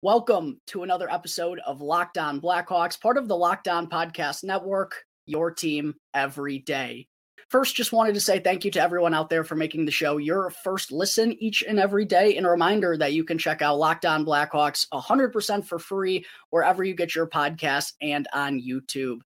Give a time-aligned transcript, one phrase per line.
[0.00, 5.02] Welcome to another episode of Locked On Blackhawks, part of the Locked On Podcast Network,
[5.26, 7.08] your team every day.
[7.48, 10.18] First, just wanted to say thank you to everyone out there for making the show
[10.18, 12.36] your first listen each and every day.
[12.36, 16.84] And a reminder that you can check out Locked On Blackhawks 100% for free wherever
[16.84, 19.22] you get your podcasts and on YouTube.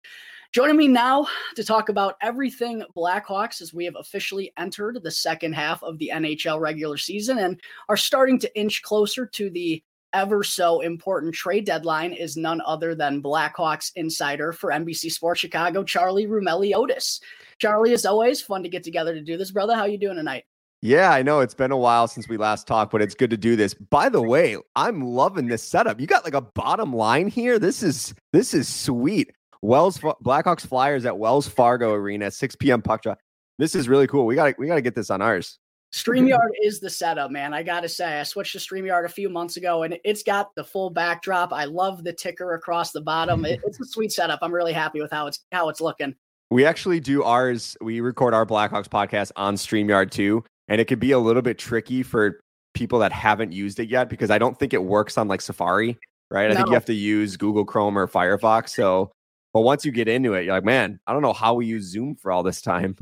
[0.53, 1.27] Joining me now
[1.57, 6.13] to talk about everything Blackhawks as we have officially entered the second half of the
[6.15, 9.83] NHL regular season and are starting to inch closer to the
[10.13, 15.83] ever so important trade deadline is none other than Blackhawks insider for NBC Sports Chicago,
[15.83, 17.21] Charlie Roumeliotis.
[17.59, 19.75] Charlie, as always, fun to get together to do this, brother.
[19.75, 20.45] How you doing tonight?
[20.83, 23.37] Yeah, I know it's been a while since we last talked, but it's good to
[23.37, 23.75] do this.
[23.75, 26.01] By the way, I'm loving this setup.
[26.01, 27.59] You got like a bottom line here.
[27.59, 29.31] This is this is sweet.
[29.63, 32.81] Wells Blackhawks Flyers at Wells Fargo Arena, 6 p.m.
[32.81, 33.19] puck drop.
[33.59, 34.25] This is really cool.
[34.25, 35.59] We got we got to get this on ours.
[35.93, 36.11] Mm-hmm.
[36.11, 37.53] StreamYard is the setup, man.
[37.53, 40.65] I gotta say, I switched to StreamYard a few months ago, and it's got the
[40.65, 41.53] full backdrop.
[41.53, 43.45] I love the ticker across the bottom.
[43.45, 44.39] It, it's a sweet setup.
[44.43, 46.15] I'm really happy with how it's how it's looking.
[46.51, 47.77] We actually do ours.
[47.81, 51.59] We record our Blackhawks podcast on StreamYard too, and it could be a little bit
[51.59, 52.41] tricky for
[52.75, 55.99] people that haven't used it yet because I don't think it works on like Safari,
[56.31, 56.51] right?
[56.51, 58.71] I think you have to use Google Chrome or Firefox.
[58.71, 59.11] So,
[59.53, 61.85] but once you get into it, you're like, man, I don't know how we use
[61.85, 62.97] Zoom for all this time.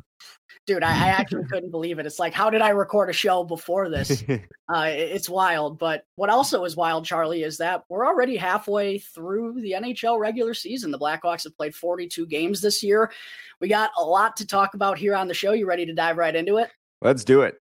[0.66, 2.04] Dude I, I, actually couldn't believe it.
[2.04, 4.22] It's like how did i record a show before this?
[4.70, 5.78] Uh, it's wild.
[5.78, 10.52] But what also is wild charlie is that we're already halfway through the nhl regular
[10.52, 10.90] season.
[10.90, 13.10] The blackhawks have played 42 games this year.
[13.60, 15.52] We got a lot to talk about here on the show.
[15.52, 16.68] You ready to dive right into it?
[17.00, 17.54] Let's do it.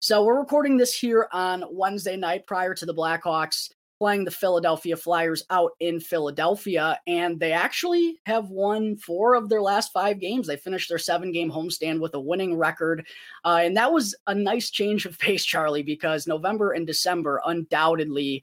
[0.00, 3.70] So we're recording this here on wednesday night prior to the blackhawks
[4.02, 9.62] playing the Philadelphia Flyers out in Philadelphia, and they actually have won four of their
[9.62, 10.48] last five games.
[10.48, 13.06] They finished their seven game homestand with a winning record.
[13.44, 18.42] Uh, and that was a nice change of pace, Charlie, because November and December undoubtedly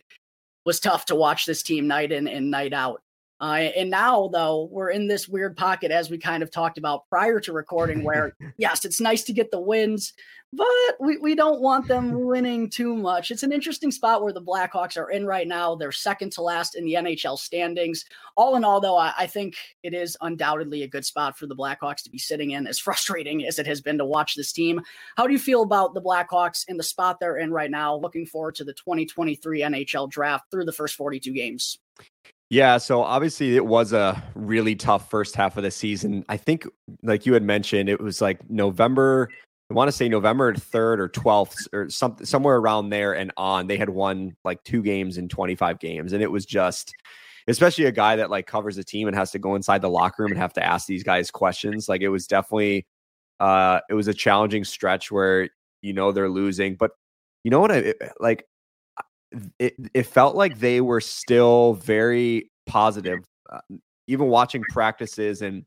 [0.64, 3.02] was tough to watch this team night in and night out.
[3.42, 7.08] Uh, and now, though, we're in this weird pocket, as we kind of talked about
[7.10, 10.14] prior to recording, where yes, it's nice to get the wins,
[10.52, 10.68] but
[11.00, 13.30] we, we don't want them winning too much.
[13.30, 15.76] It's an interesting spot where the Blackhawks are in right now.
[15.76, 18.04] They're second to last in the NHL standings.
[18.36, 21.56] All in all, though, I, I think it is undoubtedly a good spot for the
[21.56, 24.82] Blackhawks to be sitting in, as frustrating as it has been to watch this team.
[25.18, 27.96] How do you feel about the Blackhawks in the spot they're in right now?
[27.96, 31.78] Looking forward to the 2023 NHL draft through the first 42 games.
[32.50, 36.26] Yeah, so obviously it was a really tough first half of the season.
[36.30, 36.66] I think,
[37.04, 39.30] like you had mentioned, it was like November.
[39.70, 43.68] I want to say November third or twelfth or something somewhere around there and on.
[43.68, 46.92] They had won like two games in twenty five games, and it was just,
[47.48, 50.24] especially a guy that like covers a team and has to go inside the locker
[50.24, 51.88] room and have to ask these guys questions.
[51.88, 52.88] Like it was definitely,
[53.40, 55.50] uh, it was a challenging stretch where
[55.84, 56.92] you know they're losing, but
[57.44, 58.46] you know what I like
[59.60, 63.20] it, it felt like they were still very positive.
[63.50, 63.60] Uh,
[64.08, 65.66] even watching practices and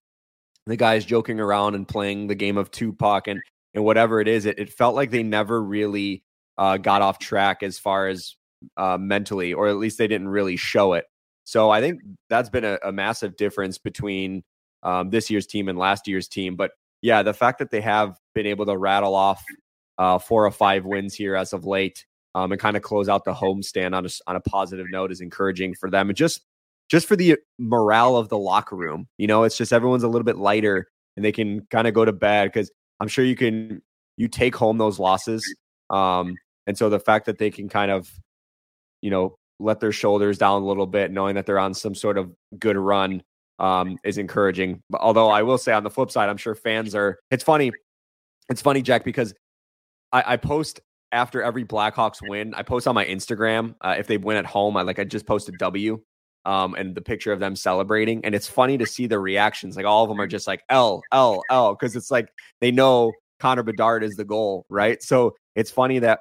[0.67, 3.41] the guys joking around and playing the game of Tupac and
[3.75, 6.23] and whatever it is, it, it felt like they never really
[6.59, 8.37] uh, got off track as far as
[8.77, 11.07] uh, mentally, or at least they didn't really show it.
[11.45, 14.45] So I think that's been a, a massive difference between
[14.83, 16.55] um, this year's team and last year's team.
[16.55, 19.43] But yeah, the fact that they have been able to rattle off
[19.99, 23.25] uh, four or five wins here as of late um, and kind of close out
[23.25, 26.09] the homestand on a, on a positive note is encouraging for them.
[26.09, 26.43] And just
[26.89, 30.25] just for the morale of the locker room, you know, it's just everyone's a little
[30.25, 33.83] bit lighter and they can kind of go to bed because I'm sure you can
[34.17, 35.43] you take home those losses.
[35.91, 36.35] Um,
[36.67, 38.11] and so the fact that they can kind of,
[39.01, 42.19] you know, let their shoulders down a little bit, knowing that they're on some sort
[42.19, 43.23] of good run,
[43.59, 44.83] um, is encouraging.
[44.91, 47.19] But although I will say on the flip side, I'm sure fans are.
[47.31, 47.73] It's funny.
[48.49, 49.35] It's funny, Jack, because
[50.13, 50.81] I, I post
[51.13, 53.75] after every Blackhawks win, I post on my Instagram.
[53.81, 56.01] Uh, if they win at home, I like I just posted W
[56.45, 58.25] um, and the picture of them celebrating.
[58.25, 59.77] And it's funny to see the reactions.
[59.77, 62.29] Like all of them are just like L, L, L, because it's like
[62.61, 65.03] they know Connor Bedard is the goal, right?
[65.03, 66.21] So it's funny that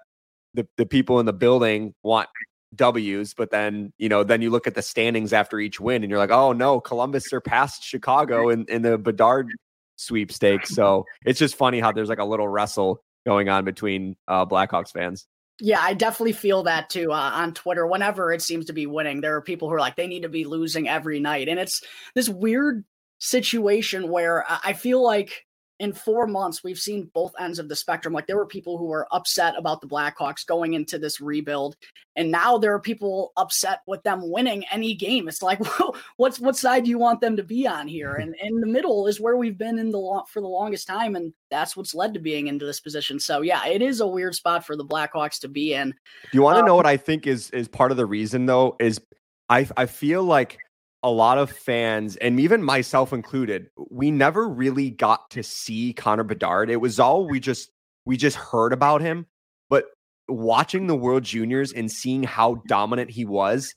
[0.54, 2.30] the, the people in the building want
[2.76, 6.10] W's, but then you know, then you look at the standings after each win, and
[6.10, 9.50] you're like, oh no, Columbus surpassed Chicago in, in the Bedard
[9.98, 10.70] sweepstakes.
[10.70, 14.92] So it's just funny how there's like a little wrestle going on between uh, Blackhawks
[14.92, 15.28] fans.
[15.60, 17.86] Yeah, I definitely feel that too uh, on Twitter.
[17.86, 20.30] Whenever it seems to be winning, there are people who are like, they need to
[20.30, 21.48] be losing every night.
[21.48, 21.84] And it's
[22.16, 22.84] this weird
[23.20, 25.46] situation where I feel like
[25.82, 28.14] in four months, we've seen both ends of the spectrum.
[28.14, 31.76] Like there were people who were upset about the Blackhawks going into this rebuild,
[32.16, 35.28] and now there are people upset with them winning any game.
[35.28, 35.60] It's like,
[36.18, 38.14] what's what side do you want them to be on here?
[38.14, 41.16] And in the middle is where we've been in the long, for the longest time,
[41.16, 43.20] and that's what's led to being into this position.
[43.20, 45.90] So yeah, it is a weird spot for the Blackhawks to be in.
[45.90, 45.96] Do
[46.34, 48.76] you want to um, know what I think is is part of the reason though?
[48.80, 49.02] Is
[49.50, 50.60] I I feel like
[51.04, 56.24] a lot of fans, and even myself included, we never really got to see Connor
[56.24, 56.70] Bedard.
[56.70, 57.72] It was all we just
[58.06, 59.26] we just heard about him.
[59.70, 59.86] But
[60.28, 63.74] watching the World Juniors and seeing how dominant he was,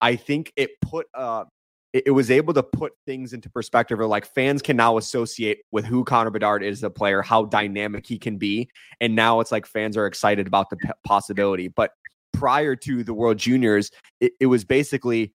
[0.00, 1.44] I think it put uh
[1.92, 3.98] it, it was able to put things into perspective.
[3.98, 8.06] Or like fans can now associate with who Connor Bedard is, the player, how dynamic
[8.06, 8.70] he can be,
[9.00, 11.66] and now it's like fans are excited about the p- possibility.
[11.66, 11.90] But
[12.32, 13.90] prior to the World Juniors,
[14.20, 15.32] it, it was basically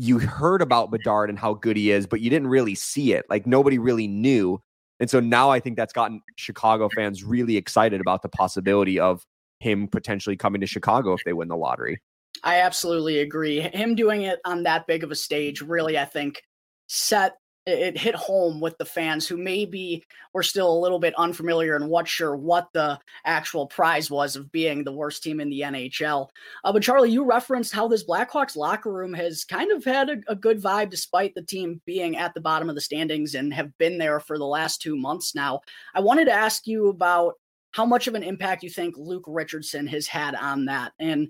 [0.00, 3.26] you heard about Bedard and how good he is, but you didn't really see it.
[3.28, 4.58] Like nobody really knew.
[4.98, 9.26] And so now I think that's gotten Chicago fans really excited about the possibility of
[9.58, 12.00] him potentially coming to Chicago if they win the lottery.
[12.42, 13.60] I absolutely agree.
[13.60, 16.40] Him doing it on that big of a stage really, I think,
[16.86, 21.76] set it hit home with the fans who maybe were still a little bit unfamiliar
[21.76, 25.60] and what sure what the actual prize was of being the worst team in the
[25.60, 26.28] NHL.
[26.64, 30.16] Uh, but Charlie, you referenced how this Blackhawks locker room has kind of had a,
[30.28, 33.76] a, good vibe despite the team being at the bottom of the standings and have
[33.76, 35.60] been there for the last two months now.
[35.94, 37.34] I wanted to ask you about
[37.72, 41.28] how much of an impact you think Luke Richardson has had on that and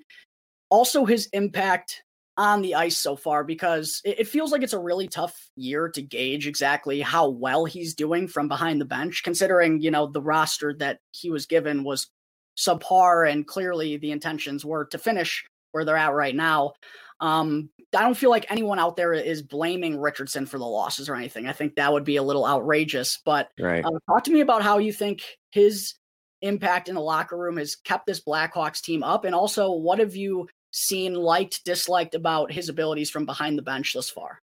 [0.70, 2.02] also his impact
[2.40, 6.00] on the ice so far because it, feels like it's a really tough year to
[6.00, 10.72] gauge exactly how well he's doing from behind the bench, considering, you know, the roster
[10.72, 12.08] that he was given was
[12.56, 16.72] subpar and clearly the intentions were to finish where they're at right now.
[17.20, 21.16] Um, I don't feel like anyone out there is blaming Richardson for the losses or
[21.16, 21.46] anything.
[21.46, 23.20] I think that would be a little outrageous.
[23.22, 23.84] But right.
[23.84, 25.92] uh, talk to me about how you think his
[26.40, 30.16] impact in the locker room has kept this Blackhawks team up, and also what have
[30.16, 34.40] you seen, liked, disliked about his abilities from behind the bench thus far?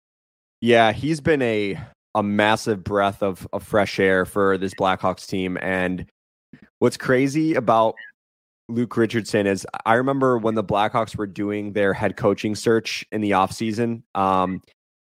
[0.61, 1.79] Yeah, he's been a
[2.15, 5.59] a massive breath of, of fresh air for this Blackhawks team.
[5.61, 6.07] And
[6.79, 7.97] what's crazy about
[8.69, 13.21] Luke Richardson is I remember when the Blackhawks were doing their head coaching search in
[13.21, 14.63] the offseason, um,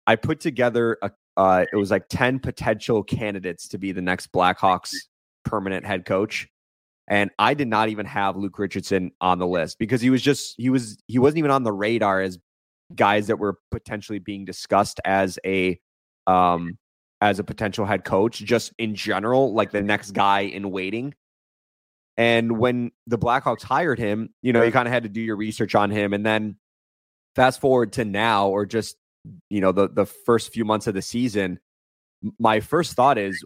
[0.07, 4.33] I put together a uh, it was like 10 potential candidates to be the next
[4.33, 4.93] Blackhawks
[5.45, 6.49] permanent head coach
[7.09, 10.55] and I did not even have Luke Richardson on the list because he was just
[10.59, 12.39] he was he wasn't even on the radar as
[12.95, 15.81] guys that were potentially being discussed as a
[16.27, 16.79] um
[17.21, 21.15] as a potential head coach just in general like the next guy in waiting.
[22.17, 25.37] And when the Blackhawks hired him you know you kind of had to do your
[25.37, 26.13] research on him.
[26.13, 26.57] And then
[27.35, 28.97] fast forward to now or just
[29.49, 31.59] you know the the first few months of the season
[32.39, 33.43] my first thought is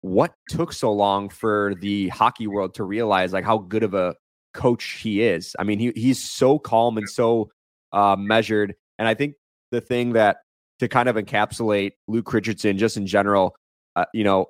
[0.00, 4.14] what took so long for the hockey world to realize like how good of a
[4.54, 5.54] coach he is.
[5.58, 7.50] I mean, he he's so calm and so
[7.92, 9.34] uh, measured, and I think
[9.70, 10.38] the thing that
[10.80, 13.54] to kind of encapsulate Luke Richardson just in general,
[13.96, 14.46] uh, you know,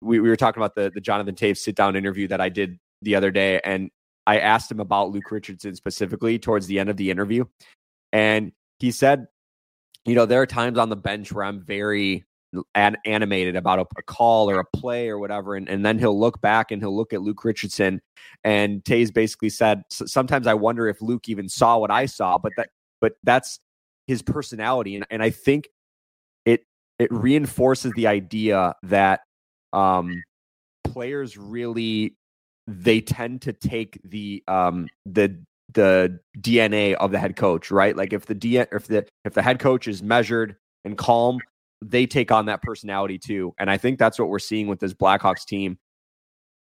[0.00, 2.78] we, we were talking about the the Jonathan Toews sit down interview that I did
[3.02, 3.90] the other day, and
[4.26, 7.44] I asked him about Luke Richardson specifically towards the end of the interview,
[8.12, 9.26] and he said,
[10.06, 12.24] you know, there are times on the bench where I'm very
[12.74, 16.18] an- animated about a, a, call or a play or whatever, and, and then he'll
[16.18, 18.00] look back and he'll look at Luke Richardson,
[18.44, 22.52] and Toews basically said, "Sometimes I wonder if Luke even saw what I saw, but
[22.56, 22.70] that
[23.00, 23.60] but that's
[24.06, 25.68] his personality, and, and I think
[26.44, 26.64] it
[26.98, 29.20] it reinforces the idea that
[29.72, 30.22] um,
[30.84, 32.16] players really
[32.66, 35.40] they tend to take the um, the
[35.72, 37.96] the DNA of the head coach, right?
[37.96, 41.40] Like if the D if the if the head coach is measured and calm,
[41.82, 43.54] they take on that personality too.
[43.58, 45.78] And I think that's what we're seeing with this Blackhawks team.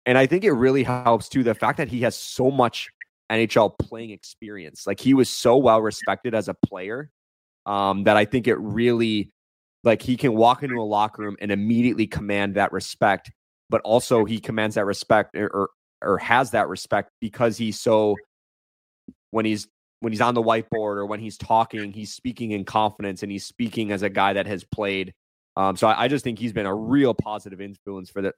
[0.07, 2.89] And I think it really helps too the fact that he has so much
[3.31, 4.87] NHL playing experience.
[4.87, 7.11] Like he was so well respected as a player
[7.67, 9.31] um, that I think it really
[9.85, 13.31] like he can walk into a locker room and immediately command that respect,
[13.71, 15.71] but also he commands that respect or, or,
[16.03, 18.17] or has that respect because he's so
[19.31, 19.69] when he's
[20.01, 23.45] when he's on the whiteboard or when he's talking, he's speaking in confidence and he's
[23.45, 25.13] speaking as a guy that has played.
[25.57, 28.33] Um, so I, I, just think he's been a real positive influence for the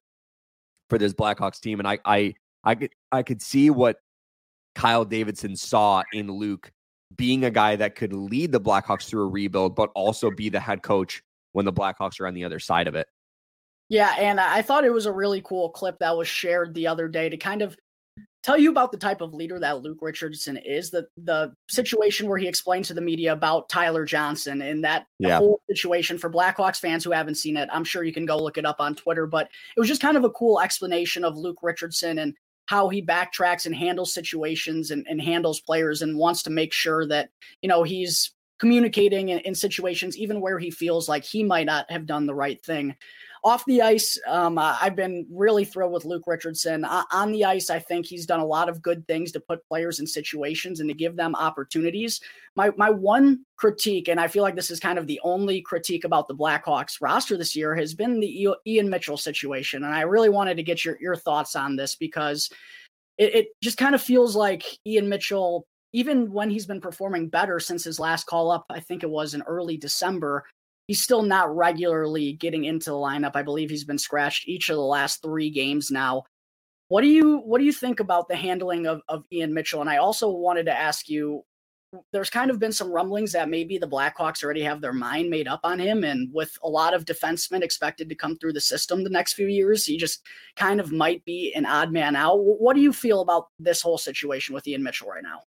[0.89, 3.99] for this Blackhawks team, and I I I could I could see what
[4.75, 6.73] Kyle Davidson saw in Luke
[7.17, 10.61] being a guy that could lead the Blackhawks through a rebuild, but also be the
[10.61, 13.07] head coach when the Blackhawks are on the other side of it.
[13.89, 17.09] Yeah, and I thought it was a really cool clip that was shared the other
[17.09, 17.77] day to kind of
[18.43, 20.91] tell you about the type of leader that Luke Richardson is.
[20.91, 25.39] The the situation where he explained to the media about Tyler Johnson and that yeah.
[25.39, 27.69] whole situation for Blackhawks fans who haven't seen it.
[27.73, 30.17] I'm sure you can go look it up on Twitter, but it was just kind
[30.17, 32.35] of a cool explanation of Luke Richardson and
[32.67, 37.07] how he backtracks and handles situations and, and handles players and wants to make sure
[37.09, 37.31] that
[37.63, 41.91] you know he's communicating in, in situations even where he feels like he might not
[41.91, 42.95] have done the right thing
[43.43, 46.85] off the ice, um, I've been really thrilled with Luke Richardson.
[46.85, 49.67] Uh, on the ice, I think he's done a lot of good things to put
[49.67, 52.21] players in situations and to give them opportunities.
[52.57, 56.05] My my one critique, and I feel like this is kind of the only critique
[56.05, 60.31] about the Blackhawks roster this year, has been the Ian Mitchell situation, and I really
[60.31, 62.51] wanted to get your your thoughts on this because
[63.19, 67.59] it, it just kind of feels like Ian Mitchell even when he's been performing better
[67.59, 70.45] since his last call up, I think it was in early December,
[70.91, 73.37] he's still not regularly getting into the lineup.
[73.37, 76.25] I believe he's been scratched each of the last three games now.
[76.89, 79.81] What do you what do you think about the handling of, of Ian Mitchell?
[79.81, 81.45] And I also wanted to ask you,
[82.13, 85.47] there's kind of been some rumblings that maybe the Blackhawks already have their mind made
[85.47, 89.05] up on him, and with a lot of defensemen expected to come through the system
[89.05, 90.23] the next few years, he just
[90.57, 92.41] kind of might be an odd man out.
[92.41, 95.43] What do you feel about this whole situation with Ian Mitchell right now?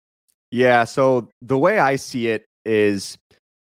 [0.51, 3.17] Yeah, so the way I see it is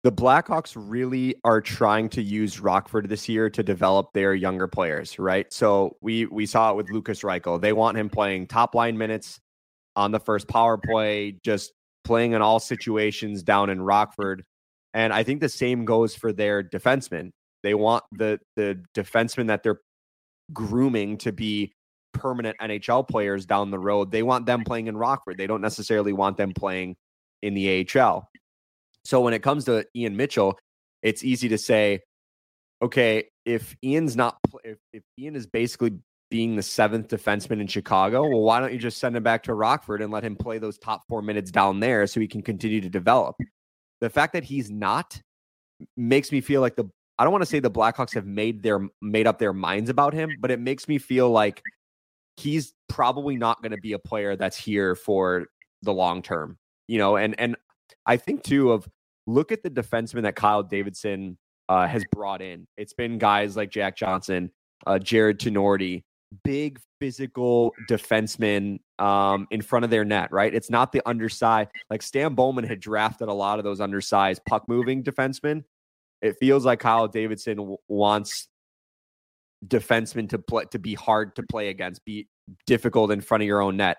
[0.05, 5.19] the Blackhawks really are trying to use Rockford this year to develop their younger players,
[5.19, 5.53] right?
[5.53, 7.61] So we we saw it with Lukas Reichel.
[7.61, 9.41] They want him playing top line minutes
[9.97, 11.73] on the first power play, just
[12.05, 14.45] playing in all situations down in Rockford.
[14.95, 17.31] And I think the same goes for their defensemen.
[17.65, 19.81] They want the the defensemen that they're
[20.53, 21.73] grooming to be
[22.15, 24.13] permanent NHL players down the road.
[24.13, 25.39] They want them playing in Rockford.
[25.39, 26.97] They don't necessarily want them playing
[27.43, 28.29] in the AHL.
[29.09, 30.59] So when it comes to Ian Mitchell,
[31.03, 32.01] it's easy to say,
[32.83, 35.93] okay, if Ian's not, if, if Ian is basically
[36.31, 39.55] being the seventh defenseman in Chicago, well, why don't you just send him back to
[39.55, 42.83] Rockford and let him play those top four minutes down there so he can continue
[42.83, 43.35] to develop?
[44.03, 45.23] The fact that he's not
[45.97, 46.85] makes me feel like the
[47.19, 50.13] I don't want to say the Blackhawks have made their made up their minds about
[50.13, 51.63] him, but it makes me feel like
[52.37, 55.47] he's probably not going to be a player that's here for
[55.81, 56.59] the long term.
[56.89, 57.57] You know, and and
[58.05, 58.87] I think too of
[59.29, 61.37] look at the defenseman that Kyle Davidson
[61.69, 62.67] uh, has brought in.
[62.77, 64.51] It's been guys like Jack Johnson,
[64.87, 66.03] uh, Jarred Tinordi,
[66.45, 70.53] big physical defensemen um, in front of their net, right?
[70.53, 71.71] It's not the undersized.
[71.91, 75.63] Like Stan Bowman had drafted a lot of those undersized puck moving defensemen.
[76.23, 78.49] It feels like Kyle Davidson w- wants
[79.67, 82.29] defensemen to play to be hard to play against, be
[82.67, 83.99] difficult in front of your own net.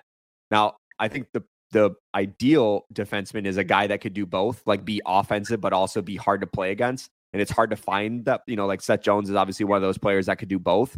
[0.50, 4.84] Now, I think the the ideal defenseman is a guy that could do both, like
[4.86, 7.12] be offensive, but also be hard to play against.
[7.32, 9.84] And it's hard to find that, you know, like Seth Jones is obviously one of
[9.84, 10.98] those players that could do both.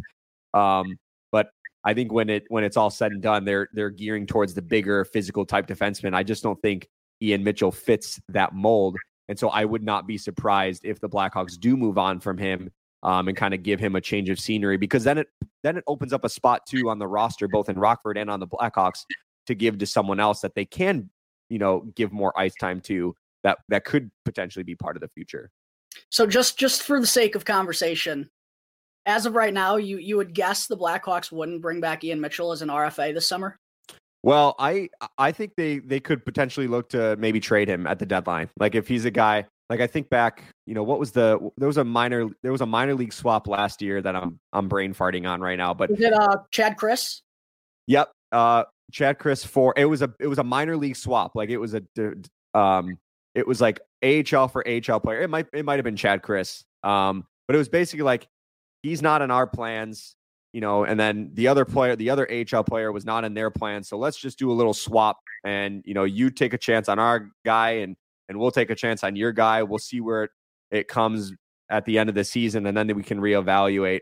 [0.54, 0.96] Um,
[1.30, 1.50] but
[1.84, 4.62] I think when it when it's all said and done, they're they're gearing towards the
[4.62, 6.14] bigger physical type defenseman.
[6.14, 6.88] I just don't think
[7.20, 8.96] Ian Mitchell fits that mold.
[9.28, 12.70] And so I would not be surprised if the Blackhawks do move on from him
[13.02, 15.28] um, and kind of give him a change of scenery because then it
[15.62, 18.40] then it opens up a spot too on the roster, both in Rockford and on
[18.40, 19.04] the Blackhawks,
[19.52, 21.10] to give to someone else that they can,
[21.48, 25.08] you know, give more ice time to that that could potentially be part of the
[25.08, 25.50] future.
[26.10, 28.30] So just just for the sake of conversation,
[29.06, 32.52] as of right now, you you would guess the Blackhawks wouldn't bring back Ian Mitchell
[32.52, 33.58] as an RFA this summer?
[34.22, 38.06] Well, I I think they they could potentially look to maybe trade him at the
[38.06, 38.48] deadline.
[38.58, 41.66] Like if he's a guy like I think back, you know, what was the there
[41.66, 44.94] was a minor there was a minor league swap last year that I'm I'm brain
[44.94, 47.22] farting on right now, but is it uh Chad Krys?
[47.88, 48.12] Yep.
[48.30, 51.32] Uh Chad Krys for it was a it was a minor league swap.
[51.34, 51.82] Like it was a
[52.54, 52.98] um
[53.34, 55.22] it was like AHL for AHL player.
[55.22, 56.64] It might it might have been Chad Krys.
[56.84, 58.28] Um, but it was basically like
[58.82, 60.16] he's not in our plans,
[60.52, 63.50] you know, and then the other player, the other AHL player was not in their
[63.50, 63.88] plans.
[63.88, 66.98] So let's just do a little swap and you know, you take a chance on
[66.98, 67.96] our guy and
[68.28, 69.62] and we'll take a chance on your guy.
[69.62, 70.30] We'll see where it,
[70.70, 71.32] it comes
[71.70, 74.00] at the end of the season and then we can reevaluate.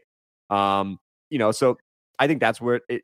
[0.51, 0.99] Um,
[1.31, 1.79] you know, so
[2.19, 3.03] I think that's where it,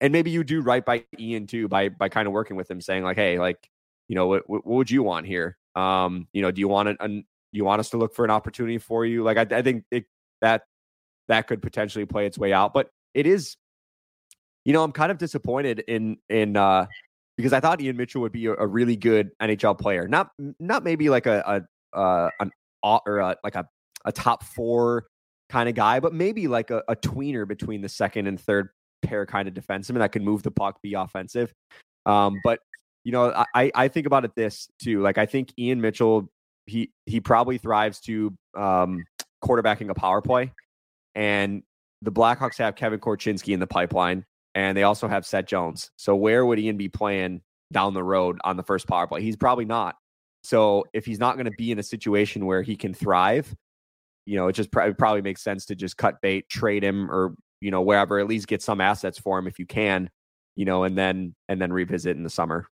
[0.00, 2.80] and maybe you do right by Ian too by by kind of working with him,
[2.80, 3.68] saying like, hey, like,
[4.08, 5.56] you know, what, what would you want here?
[5.74, 8.30] Um, you know, do you want an, an you want us to look for an
[8.30, 9.22] opportunity for you?
[9.22, 10.04] Like, I, I think it,
[10.40, 10.62] that
[11.28, 13.56] that could potentially play its way out, but it is,
[14.64, 16.86] you know, I'm kind of disappointed in in uh
[17.36, 20.84] because I thought Ian Mitchell would be a, a really good NHL player, not not
[20.84, 22.50] maybe like a a uh, an
[22.82, 23.66] or a, like a
[24.04, 25.06] a top four
[25.48, 28.68] kind of guy, but maybe like a, a tweener between the second and third
[29.04, 31.52] pair kind of defenseman that can move the puck, be offensive.
[32.06, 32.58] Um, but
[33.04, 35.02] you know, I I think about it this too.
[35.02, 36.28] Like I think Ian Mitchell,
[36.66, 39.04] he he probably thrives to um,
[39.44, 40.52] quarterbacking a power play,
[41.14, 41.62] and
[42.02, 44.24] the Blackhawks have Kevin Korchinski in the pipeline.
[44.54, 45.90] and they also have Seth Jones.
[45.96, 47.42] So where would Ian be playing
[47.72, 49.22] down the road on the first power play?
[49.22, 49.96] He's probably not.
[50.42, 53.54] So if he's not going to be in a situation where he can thrive,
[54.26, 57.34] you know, it just pr- probably makes sense to just cut bait, trade him, or
[57.64, 58.18] you know wherever.
[58.18, 60.10] At least get some assets for him if you can,
[60.54, 62.68] you know, and then and then revisit in the summer.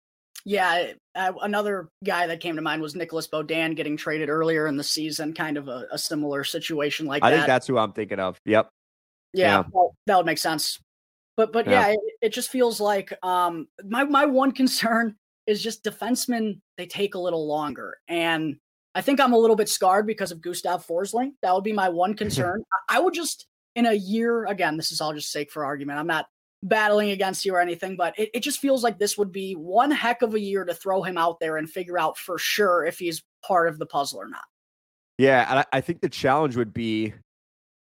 [0.46, 4.78] Yeah, uh, another guy that came to mind was Nicolas Beaudin getting traded earlier in
[4.78, 7.36] the season, kind of a, a similar situation like I that.
[7.36, 8.40] think that's who I'm thinking of.
[8.46, 8.70] Yep.
[9.34, 9.64] Yeah, yeah.
[9.74, 10.80] Well, that would make sense.
[11.36, 15.16] But but yeah, yeah it, it, just feels like um my my one concern
[15.48, 18.58] is just defensemen they take a little longer and
[18.96, 21.34] I think I'm a little bit scarred because of Gustav Forsling.
[21.44, 22.64] That would be my one concern.
[22.90, 23.46] I would just
[23.78, 26.00] in a year again, this is all just sake for argument.
[26.00, 26.26] I'm not
[26.64, 29.92] battling against you or anything, but it, it just feels like this would be one
[29.92, 32.98] heck of a year to throw him out there and figure out for sure if
[32.98, 34.44] he's part of the puzzle or not.
[35.20, 37.14] Yeah, and I, I think the challenge would be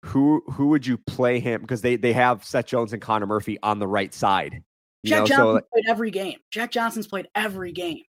[0.05, 3.59] who who would you play him because they they have Seth Jones and Connor Murphy
[3.63, 4.63] on the right side.
[5.05, 5.27] Jack know?
[5.27, 6.39] Johnson so, played every game.
[6.51, 8.03] Jack Johnson's played every game.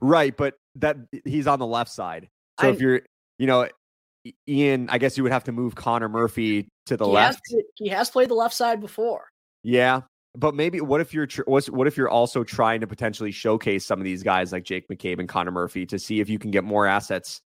[0.00, 2.28] Right, but that he's on the left side.
[2.60, 3.02] So I, if you're,
[3.38, 3.68] you know,
[4.48, 7.40] Ian, I guess you would have to move Connor Murphy to the he left.
[7.50, 9.28] Has, he has played the left side before.
[9.62, 10.02] Yeah,
[10.36, 14.04] but maybe what if you're what if you're also trying to potentially showcase some of
[14.04, 16.86] these guys like Jake McCabe and Connor Murphy to see if you can get more
[16.86, 17.40] assets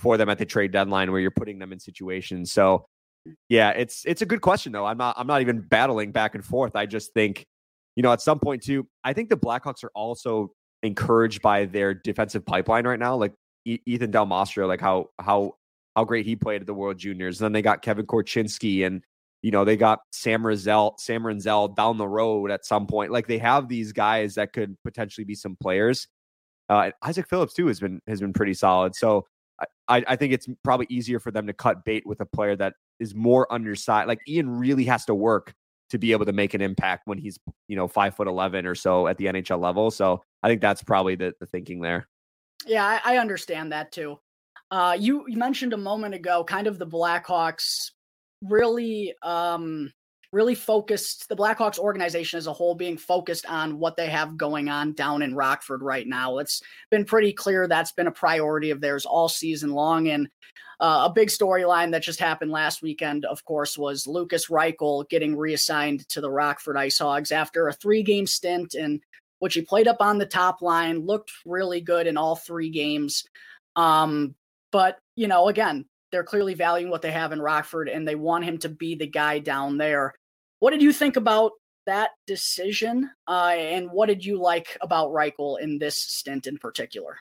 [0.00, 2.52] for them at the trade deadline where you're putting them in situations.
[2.52, 2.84] So
[3.48, 4.84] yeah, it's it's a good question though.
[4.84, 6.76] I'm not I'm not even battling back and forth.
[6.76, 7.44] I just think,
[7.96, 10.52] you know, at some point too, I think the Blackhawks are also
[10.82, 13.16] encouraged by their defensive pipeline right now.
[13.16, 13.32] Like
[13.64, 15.54] Ethan Del Mastro, like how how
[15.96, 17.40] how great he played at the World Juniors.
[17.40, 19.02] And then they got Kevin Korchinski and
[19.42, 23.12] you know, they got Sam Rizell, Sam Rinzel down the road at some point.
[23.12, 26.08] Like they have these guys that could potentially be some players.
[26.68, 28.96] Uh, Isaak Phillips too has been has been pretty solid.
[28.96, 29.26] So
[29.88, 32.74] I, I think it's probably easier for them to cut bait with a player that
[32.98, 34.08] is more undersized.
[34.08, 35.54] Like Ian really has to work
[35.90, 37.38] to be able to make an impact when he's
[37.68, 39.90] you know five foot eleven or so at the NHL level.
[39.90, 42.08] So I think that's probably the, the thinking there.
[42.66, 44.18] Yeah, I, I understand that too.
[44.70, 47.90] Uh, you you mentioned a moment ago, kind of the Blackhawks
[48.42, 49.90] really um
[50.32, 54.68] really focused the Blackhawks organization as a whole being focused on what they have going
[54.68, 56.38] on down in Rockford right now.
[56.38, 60.08] It's been pretty clear that's been a priority of theirs all season long.
[60.08, 60.28] And
[60.78, 65.36] uh, a big storyline that just happened last weekend, of course, was Lukas Reichel getting
[65.36, 69.00] reassigned to the Rockford Ice Hogs after a three game stint in
[69.38, 73.24] which he played up on the top line, looked really good in all three games.
[73.74, 74.34] Um,
[74.76, 78.44] but, you know, again, they're clearly valuing what they have in Rockford and they want
[78.44, 80.12] him to be the guy down there.
[80.58, 81.52] What did you think about
[81.86, 83.08] that decision?
[83.26, 87.16] Uh, and what did you like about Reichel in this stint in particular?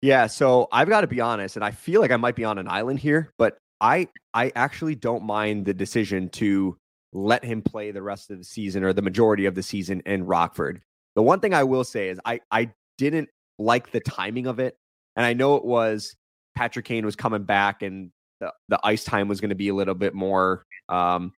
[0.00, 2.56] Yeah, so I've got to be honest, and I feel like I might be on
[2.56, 6.78] an island here, but I I actually don't mind the decision to
[7.12, 10.24] let him play the rest of the season or the majority of the season in
[10.24, 10.80] Rockford.
[11.14, 13.28] The one thing I will say is I I didn't
[13.58, 14.78] like the timing of it,
[15.14, 16.16] and I know it was
[16.56, 19.74] Patrick Kane was coming back and the, the ice time was going to be a
[19.74, 21.32] little bit more um,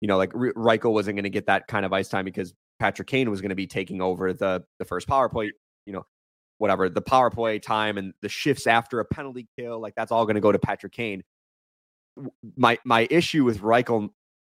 [0.00, 3.08] you know, like Reichel wasn't going to get that kind of ice time because Patrick
[3.08, 5.52] Kane was going to be taking over the the first power play,
[5.86, 6.06] you know,
[6.58, 10.24] whatever the power play time and the shifts after a penalty kill, like that's all
[10.24, 11.22] going to go to Patrick Kane.
[12.56, 14.10] My my issue with Reichel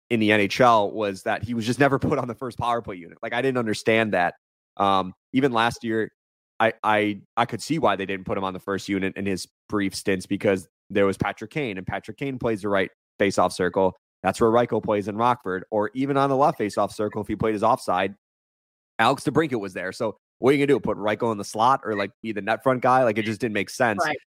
[0.09, 2.95] in the NHL was that he was just never put on the first power play
[2.95, 3.19] unit.
[3.21, 4.35] Like I didn't understand that.
[4.77, 6.11] Um, even last year,
[6.59, 9.25] I I I could see why they didn't put him on the first unit in
[9.25, 13.53] his brief stints because there was Patrick Kane and Patrick Kane plays the right face-off
[13.53, 13.95] circle.
[14.23, 17.35] That's where Reichel plays in Rockford, or even on the left face-off circle if he
[17.35, 18.15] played his offside.
[18.97, 19.91] Alex DeBrincat was there.
[19.91, 20.79] So what are you gonna do?
[20.79, 23.03] Put Reichel in the slot or like be the net front guy?
[23.03, 24.03] Like it just didn't make sense.
[24.03, 24.17] Right.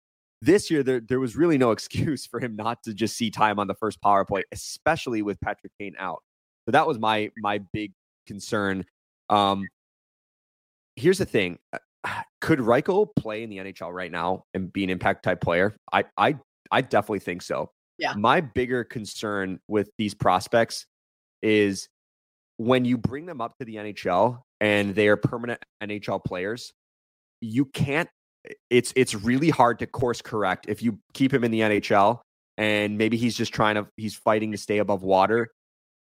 [0.40, 3.58] This year, there there was really no excuse for him not to just see time
[3.58, 6.22] on the first power play, especially with Patrick Kane out.
[6.66, 7.92] So that was my my big
[8.26, 8.84] concern.
[9.30, 9.66] Um,
[10.96, 11.58] here's the thing:
[12.04, 15.76] Ah, could Reichel play in the NHL right now and be an impact type player?
[15.92, 16.36] I I
[16.70, 17.70] I definitely think so.
[17.98, 18.14] Yeah.
[18.14, 20.86] My bigger concern with these prospects
[21.42, 21.88] is
[22.56, 26.72] when you bring them up to the NHL and they are permanent NHL players,
[27.40, 28.08] you can't
[28.70, 32.20] it's it's really hard to course correct if you keep him in the NHL
[32.56, 35.48] and maybe he's just trying to he's fighting to stay above water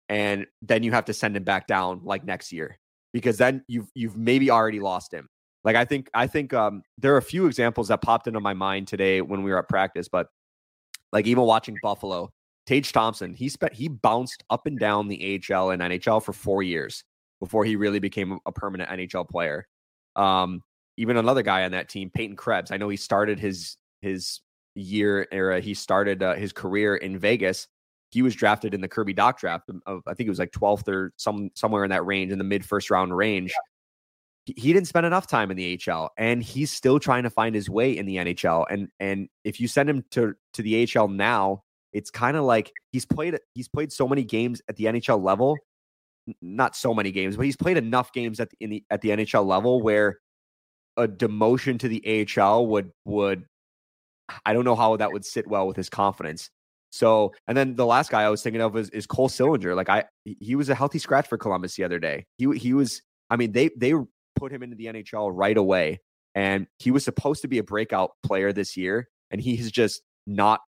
[0.10, 2.78] and then you have to send him back down like next year
[3.13, 5.28] because then you've you've maybe already lost him.
[5.63, 8.54] Like I think I think um, there are a few examples that popped into my
[8.54, 10.28] mind today when we were at practice, but
[11.12, 12.32] like even watching Buffalo,
[12.65, 16.63] Tage Thompson, he spent he bounced up and down the AHL and NHL for four
[16.63, 17.04] years
[17.39, 19.67] before he really became a permanent NHL player.
[20.15, 20.62] Um,
[20.98, 22.72] even another guy on that team, Peyton Krebs.
[22.72, 24.39] I know he started his his
[24.76, 25.60] year era.
[25.60, 27.67] He started uh, his career in Vegas,
[28.12, 30.88] he was drafted in the Kirby Dach draft of I think it was like 12th
[30.88, 33.52] or some somewhere in that range in the mid first round range.
[33.52, 33.68] Yeah.
[34.57, 37.69] He, didn't spend enough time in the HL and he's still trying to find his
[37.69, 38.65] way in the NHL.
[38.69, 42.71] And and if you send him to to the HL now, it's kind of like
[42.91, 45.57] he's played he's played so many games at the NHL level,
[46.41, 49.09] not so many games, but he's played enough games at the, in the at the
[49.09, 50.19] NHL level where
[50.97, 53.45] a demotion to the AHL would would
[54.45, 56.49] I don't know how that would sit well with his confidence.
[56.91, 59.75] So, and then the last guy I was thinking of is, is Cole Sillinger.
[59.75, 62.25] Like I, he was a healthy scratch for Columbus the other day.
[62.38, 63.01] He he was.
[63.29, 63.93] I mean, they they
[64.39, 65.99] put him into the NHL right away,
[66.36, 70.02] and he was supposed to be a breakout player this year, and he has just
[70.25, 70.62] not.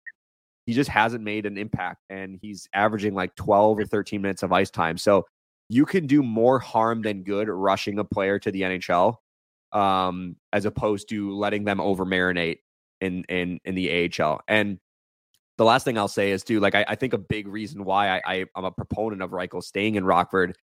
[0.66, 4.52] He just hasn't made an impact, and he's averaging like twelve or thirteen minutes of
[4.52, 4.98] ice time.
[4.98, 5.26] So
[5.68, 9.16] you can do more harm than good rushing a player to the NHL,
[9.72, 12.58] um, as opposed to letting them over marinate
[13.00, 14.40] in in in the AHL.
[14.48, 14.78] And
[15.58, 18.08] the last thing I'll say is too, like I, I think a big reason why
[18.08, 20.56] I, I am a proponent of Reichel staying in Rockford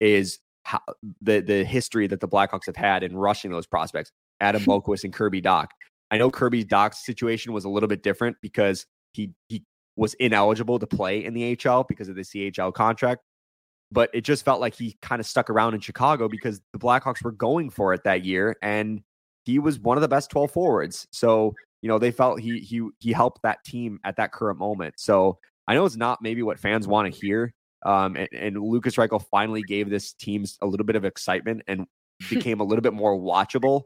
[0.00, 0.80] is how,
[1.22, 5.12] the the history that the Blackhawks have had in rushing those prospects, Adam Boqvist and
[5.12, 5.68] Kirby Dach.
[6.10, 9.64] I know Kirby Dach's situation was a little bit different because he he
[9.96, 13.22] was ineligible to play in the HL because of the CHL contract.
[13.92, 17.22] But it just felt like he kind of stuck around in Chicago because the Blackhawks
[17.22, 19.02] were going for it that year, and
[19.44, 21.06] he was one of the best 12 forwards.
[21.12, 24.94] So you know, they felt he he he helped that team at that current moment.
[24.96, 27.52] So I know it's not maybe what fans want to hear.
[27.84, 31.86] Um, and, and Lukas Reichel finally gave this team a little bit of excitement and
[32.30, 33.82] became a little bit more watchable.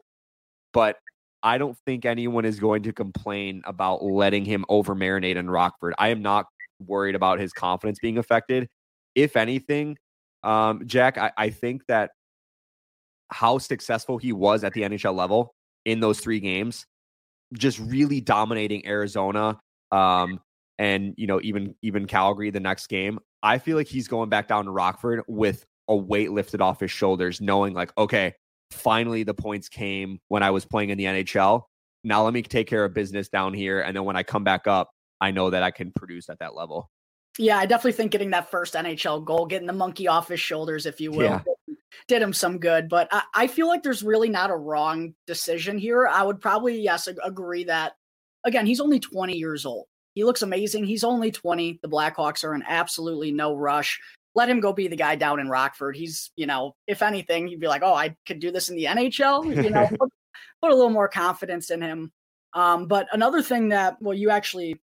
[0.72, 0.96] But
[1.42, 5.94] I don't think anyone is going to complain about letting him over marinate in Rockford.
[5.98, 6.46] I am not
[6.84, 8.68] worried about his confidence being affected.
[9.14, 9.96] If anything,
[10.42, 12.10] um, Jack, I, I think that
[13.30, 16.86] how successful he was at the NHL level in those three games
[17.54, 19.58] just really dominating Arizona
[19.90, 20.40] um,
[20.78, 23.18] and you know even even Calgary the next game.
[23.42, 26.90] I feel like he's going back down to Rockford with a weight lifted off his
[26.90, 28.34] shoulders, knowing like, okay,
[28.70, 31.62] finally the points came when I was playing in the NHL.
[32.04, 34.66] Now let me take care of business down here, and then when I come back
[34.66, 36.90] up, I know that I can produce at that level.
[37.38, 40.86] Yeah, I definitely think getting that first NHL goal, getting the monkey off his shoulders,
[40.86, 41.42] if you will, yeah
[42.06, 42.88] did him some good.
[42.88, 46.06] But I, I, feel like there's really not a wrong decision here.
[46.06, 47.92] I would probably, yes, agree that,
[48.44, 49.86] again, he's only 20 years old.
[50.18, 50.84] He looks amazing.
[50.84, 51.78] He's only 20.
[51.80, 54.00] The Blackhawks are in absolutely no rush.
[54.34, 55.94] Let him go be the guy down in Rockford.
[55.94, 58.86] He's, you know, if anything, he'd be like, oh, I could do this in the
[58.86, 59.62] NHL.
[59.62, 60.10] You know, put,
[60.60, 62.10] put, a little more confidence in him.
[62.52, 64.80] Um, but another thing that, well, you actually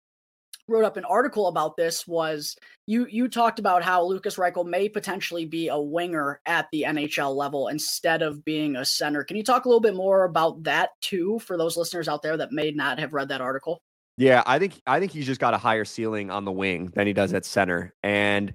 [0.69, 4.89] wrote up an article about this was you you talked about how Lukas Reichel may
[4.89, 9.25] potentially be a winger at the NHL level instead of being a center.
[9.25, 12.37] Can you talk a little bit more about that too for those listeners out there
[12.37, 13.83] that may not have read that article?
[14.17, 17.07] Yeah, I think I think he's just got a higher ceiling on the wing than
[17.07, 17.95] he does at center.
[18.03, 18.55] And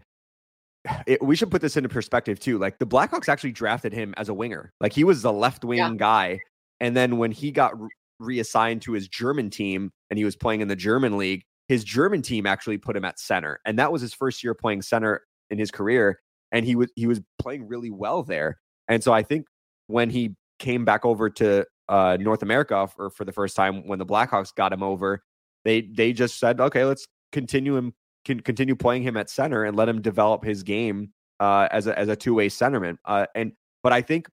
[1.07, 2.57] it, we should put this into perspective too.
[2.57, 4.71] Like the Blackhawks actually drafted him as a winger.
[4.79, 5.93] Like he was the left wing yeah.
[5.95, 6.39] guy.
[6.79, 10.61] And then when he got re- reassigned to his German team and he was playing
[10.61, 14.01] in the German league, his German team actually put him at center, and that was
[14.01, 16.19] his first year playing center in his career,
[16.51, 18.59] and he was he was playing really well there.
[18.87, 19.45] And so I think
[19.85, 23.99] when he came back over to uh, North America for, for the first time, when
[23.99, 25.21] the Blackhawks got him over,
[25.65, 27.93] they they just said, okay, let's continue him
[28.25, 31.97] can continue playing him at center and let him develop his game uh, as a
[31.97, 32.97] as a two way centerman.
[33.05, 34.27] Uh, and but I think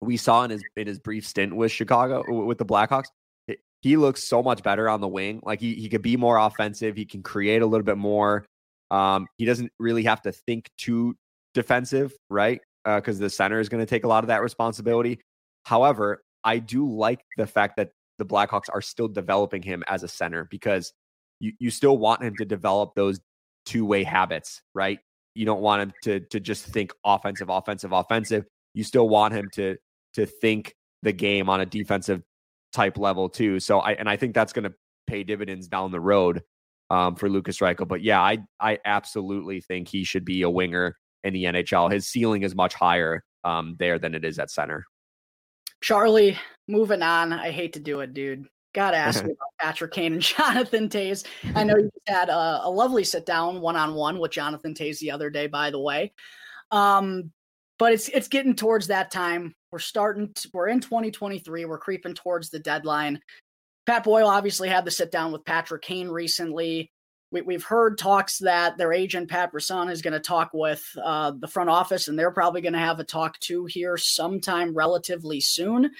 [0.00, 3.08] we saw in his in his brief stint with Chicago with the Blackhawks
[3.82, 5.40] he looks so much better on the wing.
[5.42, 6.96] Like he, he could be more offensive.
[6.96, 8.44] He can create a little bit more.
[8.90, 11.16] Um, he doesn't really have to think too
[11.54, 12.60] defensive, right?
[12.84, 15.20] Because uh, the center is going to take a lot of that responsibility.
[15.64, 20.08] However, I do like the fact that the Blackhawks are still developing him as a
[20.08, 20.92] center because
[21.40, 23.18] you, you still want him to develop those
[23.64, 24.98] two way habits, right?
[25.34, 28.44] You don't want him to to just think offensive, offensive, offensive.
[28.74, 29.76] You still want him to
[30.14, 32.22] to think the game on a defensive
[32.72, 33.58] type level too.
[33.58, 34.74] So I and I think that's going to
[35.06, 36.42] pay dividends down the road
[36.90, 37.88] um, for Lukas Reichel.
[37.88, 41.90] But yeah, I I absolutely think he should be a winger in the NHL.
[41.90, 44.84] His ceiling is much higher um, there than it is at center.
[45.80, 46.38] Charlie,
[46.68, 47.32] moving on.
[47.32, 48.46] I hate to do it, dude.
[48.74, 51.26] Gotta ask you about Patrick Kane and Jonathan Toews.
[51.54, 54.98] I know you had a, a lovely sit down one on one with Jonathan Toews
[54.98, 56.12] the other day, by the way.
[56.70, 57.32] Um,
[57.78, 59.54] but it's it's getting towards that time.
[59.72, 60.32] We're starting.
[60.34, 61.64] To, we're in 2023.
[61.64, 63.20] We're creeping towards the deadline.
[63.86, 66.92] Pat Boyle obviously had the sit down with Patrick Kane recently.
[67.32, 71.32] We, have heard talks that their agent Pat Brisson is going to talk with uh,
[71.38, 75.40] the front office, and they're probably going to have a talk too here sometime relatively
[75.40, 75.90] soon.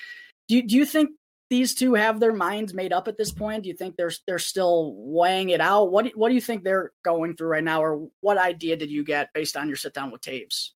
[0.48, 1.10] Do you, do you think
[1.50, 3.62] these two have their minds made up at this point?
[3.62, 5.90] Do you think they're they're still weighing it out?
[5.90, 8.90] What do, what do you think they're going through right now, or what idea did
[8.90, 10.70] you get based on your sit down with Toews?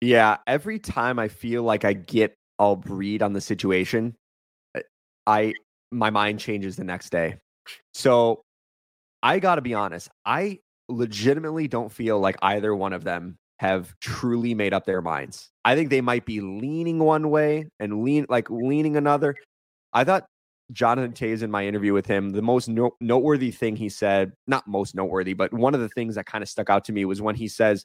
[0.00, 4.16] Yeah, every time I feel like I get all read on the situation,
[5.26, 5.54] I
[5.90, 7.36] my mind changes the next day.
[7.92, 8.44] So
[9.22, 13.94] I got to be honest, I legitimately don't feel like either one of them have
[14.00, 15.50] truly made up their minds.
[15.64, 19.34] I think they might be leaning one way and lean like leaning another.
[19.92, 20.24] I thought
[20.72, 24.66] Jonathan Toews in my interview with him, the most no- noteworthy thing he said, not
[24.66, 27.20] most noteworthy, but one of the things that kind of stuck out to me was
[27.20, 27.84] when he says,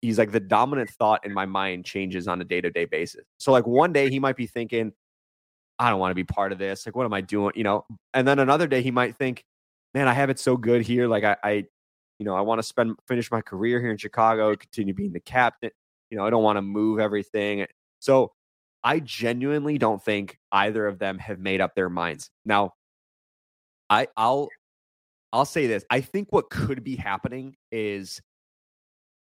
[0.00, 3.24] he's like, the dominant thought in my mind changes on a day to day basis.
[3.38, 4.92] So, like, one day he might be thinking,
[5.78, 6.86] I don't want to be part of this.
[6.86, 7.52] Like, what am I doing?
[7.56, 9.44] You know, and then another day he might think,
[9.94, 11.06] man, I have it so good here.
[11.08, 11.52] Like, I, I
[12.18, 15.20] you know, I want to spend, finish my career here in Chicago, continue being the
[15.20, 15.70] captain.
[16.10, 17.66] You know, I don't want to move everything.
[18.00, 18.32] So,
[18.84, 22.30] I genuinely don't think either of them have made up their minds.
[22.44, 22.74] Now,
[23.88, 24.48] I I'll
[25.32, 25.84] I'll say this.
[25.90, 28.20] I think what could be happening is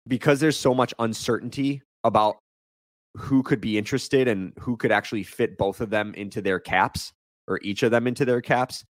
[0.07, 2.37] because there's so much uncertainty about
[3.16, 7.12] who could be interested and who could actually fit both of them into their caps
[7.48, 8.85] or each of them into their caps.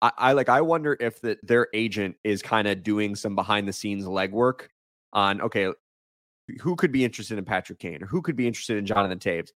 [0.00, 3.66] I, I like I wonder if that their agent is kind of doing some behind
[3.68, 4.68] the scenes legwork
[5.12, 5.72] on okay,
[6.60, 9.50] who could be interested in Patrick Kane or who could be interested in Jonathan Toews.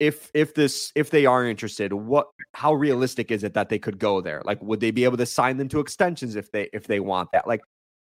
[0.00, 3.98] if if this if they are interested what how realistic is it that they could
[3.98, 6.86] go there like would they be able to sign them to extensions if they if
[6.86, 7.60] they want that like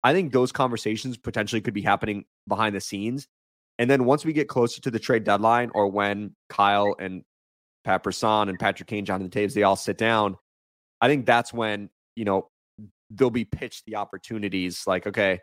[0.03, 3.27] i think those conversations potentially could be happening behind the scenes
[3.77, 7.23] and then once we get closer to the trade deadline or when kyle and
[7.83, 10.37] pat Brisson and patrick kane jonathan Toews, they all sit down
[11.01, 12.47] i think that's when you know
[13.09, 15.39] they'll be pitched the opportunities like okay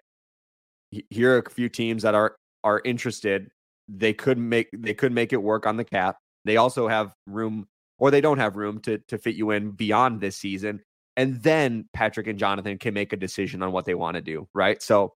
[1.10, 3.48] here are a few teams that are are interested
[3.88, 6.16] they could make they could make it work on the cap
[6.48, 7.68] they also have room,
[7.98, 10.80] or they don't have room to to fit you in beyond this season.
[11.16, 14.48] And then Patrick and Jonathan can make a decision on what they want to do,
[14.54, 14.80] right?
[14.80, 15.12] So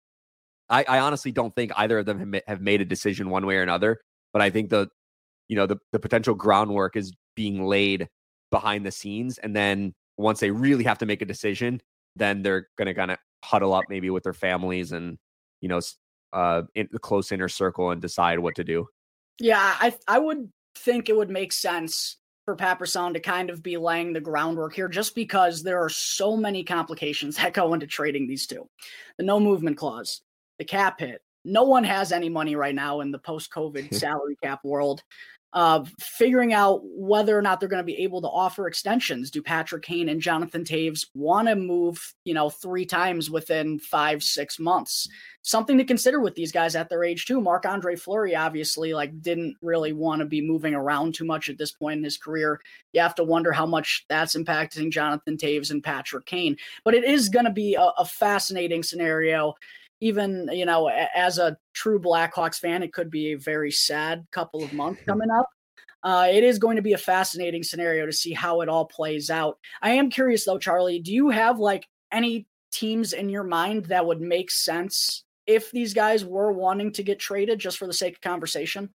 [0.70, 3.62] I, I honestly don't think either of them have, made a decision one way or
[3.62, 4.02] another.
[4.34, 4.90] But I think the
[5.48, 8.10] you know the the potential groundwork is being laid
[8.52, 11.82] behind the scenes, and then once they really have to make a decision,
[12.16, 15.18] then they're going to kind of huddle up maybe with their families and
[15.62, 15.80] you know
[16.34, 18.88] uh in the close inner circle and decide what to do.
[19.40, 23.62] Yeah, I I would think it would make sense for Pat Brisson to kind of
[23.62, 27.88] be laying the groundwork here just because there are so many complications that go into
[27.88, 28.68] trading these two.
[29.18, 30.22] The no movement clause,
[30.60, 31.22] the cap hit.
[31.44, 35.02] No one has any money right now in the post COVID salary cap world
[35.54, 39.30] uh, figuring out whether or not they're going to be able to offer extensions.
[39.30, 44.24] Do Patrick Kane and Jonathan Toews want to move, you know, three times within five,
[44.24, 45.10] six months?
[45.42, 47.42] Something to consider with these guys at their age too.
[47.42, 51.58] Marc Andre Fleury obviously like didn't really want to be moving around too much at
[51.58, 52.62] this point in his career.
[52.94, 56.56] You have to wonder how much that's impacting Jonathan Toews and Patrick Kane.
[56.86, 59.56] But it is going to be a, a fascinating scenario
[60.02, 64.64] even you know as a true blackhawks fan it could be a very sad couple
[64.64, 65.48] of months coming up.
[66.04, 69.30] Uh, it is going to be a fascinating scenario to see how it all plays
[69.30, 69.60] out.
[69.84, 74.06] I am curious though charlie do you have like any teams in your mind that
[74.06, 78.16] would make sense if these guys were wanting to get traded just for the sake
[78.16, 78.90] of conversation?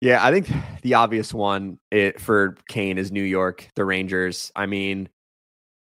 [0.00, 0.48] Yeah i think
[0.82, 4.50] the obvious one it, for kane is new york the rangers.
[4.56, 5.10] I mean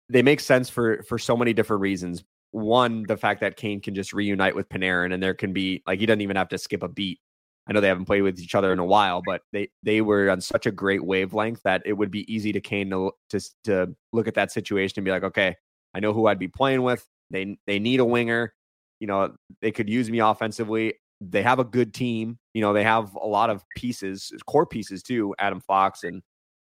[0.10, 3.96] they make sense for for so many different reasons one, the fact that Kane can
[3.96, 6.84] just reunite with Panarin and there can be like he doesn't even have to skip
[6.84, 7.20] a beat.
[7.68, 10.30] I know they haven't played with each other in a while, but they they were
[10.30, 13.96] on such a great wavelength that it would be easy to Kane to to, to
[14.12, 15.56] look at that situation and be like, okay,
[15.94, 17.06] I know who I'd be playing with.
[17.30, 18.54] They they need a winger.
[19.00, 20.96] You know, they could use me offensively.
[21.22, 22.38] They have a good team.
[22.54, 25.34] You know, they have a lot of pieces, core pieces too.
[25.40, 26.22] Adam Fox and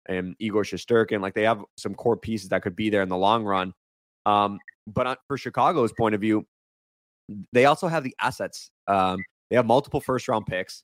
[0.07, 1.21] and Igor Shesterkin.
[1.21, 3.73] Like they have some core pieces that could be there in the long run.
[4.25, 6.45] Um, but for Chicago's point of view,
[7.53, 8.69] they also have the assets.
[8.87, 10.83] Um, they have multiple first round picks.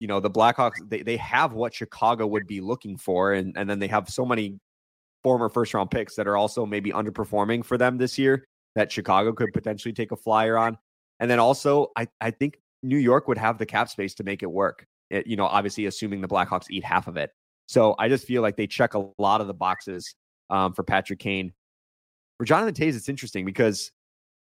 [0.00, 3.32] You know, the Blackhawks, they, they have what Chicago would be looking for.
[3.32, 4.58] And, and then they have so many
[5.22, 8.44] former first round picks that are also maybe underperforming for them this year
[8.74, 10.76] that Chicago could potentially take a flyer on.
[11.20, 14.42] And then also, I, I think New York would have the cap space to make
[14.42, 14.84] it work.
[15.10, 17.30] It, you know, obviously, assuming the Blackhawks eat half of it.
[17.66, 20.14] So I just feel like they check a lot of the boxes
[20.50, 21.52] um, for Patrick Kane.
[22.38, 23.92] For Jonathan Toews, it's interesting because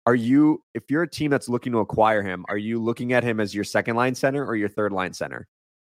[0.06, 3.22] are you, if you're a team that's looking to acquire him, are you looking at
[3.22, 5.46] him as your second line center or your third line center?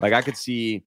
[0.01, 0.85] Like I could see,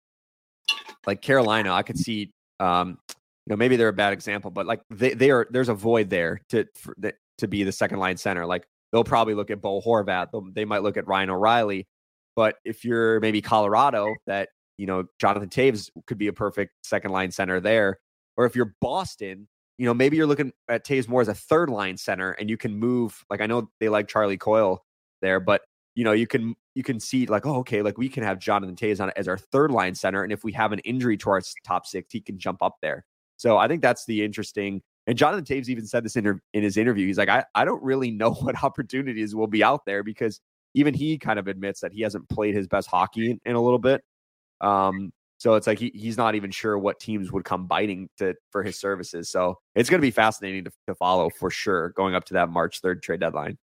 [1.07, 3.15] like Carolina, I could see, um, you
[3.47, 6.41] know, maybe they're a bad example, but like they, they are, there's a void there
[6.49, 6.95] to for,
[7.39, 8.45] to be the second line center.
[8.45, 11.87] Like they'll probably look at Bo Horvat, they might look at Ryan O'Reilly,
[12.35, 17.11] but if you're maybe Colorado, that you know Jonathan Toews could be a perfect second
[17.11, 17.99] line center there
[18.37, 19.47] Or if you're Boston,
[19.79, 22.57] you know, maybe you're looking at Toews more as a third line center and you
[22.57, 24.83] can move like I know they like Charlie Coyle
[25.21, 25.61] there, but
[25.95, 28.75] you know, you can you can see like, oh, okay, like we can have Jonathan
[28.75, 30.21] Toews on as our third line center.
[30.21, 33.05] And if we have an injury to our top six, he can jump up there.
[33.37, 34.81] So I think that's the interesting.
[35.07, 37.07] And Jonathan Toews even said this in, in his interview.
[37.07, 40.41] He's like, I, I don't really know what opportunities will be out there because
[40.73, 43.61] even he kind of admits that he hasn't played his best hockey in, in a
[43.61, 44.03] little bit.
[44.59, 48.35] Um, so it's like he, he's not even sure what teams would come biting to
[48.51, 49.31] for his services.
[49.31, 52.49] So it's going to be fascinating to, to follow for sure going up to that
[52.49, 53.57] March 3rd trade deadline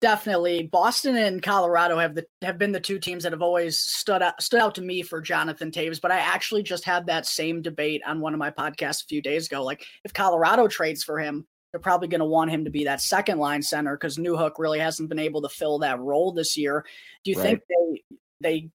[0.00, 4.22] definitely Boston and Colorado have the have been the two teams that have always stood
[4.22, 6.00] out stood out to me for Jonathan Toews.
[6.00, 9.22] But I actually just had that same debate on one of my podcasts a few
[9.22, 9.64] days ago.
[9.64, 13.00] Like if Colorado trades for him, they're probably going to want him to be that
[13.00, 16.84] second line center because Newhook really hasn't been able to fill that role this year.
[17.24, 17.44] Do you right.
[17.44, 18.70] think they they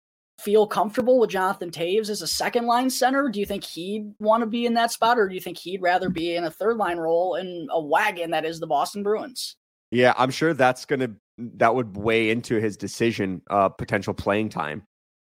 [0.45, 3.29] feel comfortable with Jonathan Toews as a second line center?
[3.29, 5.83] Do you think he'd want to be in that spot, or do you think he'd
[5.83, 9.57] rather be in a third line role in a wagon that is the Boston Bruins?
[9.91, 14.83] Yeah, I'm sure that's to that would weigh into his decision uh potential playing time,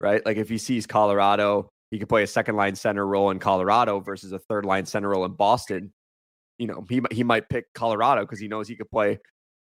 [0.01, 0.25] right?
[0.25, 4.01] Like if he sees Colorado, he could play a second line center role in Colorado
[4.01, 5.93] versus a third line center role in Boston.
[6.59, 9.19] You know, he he might pick Colorado because he knows he could play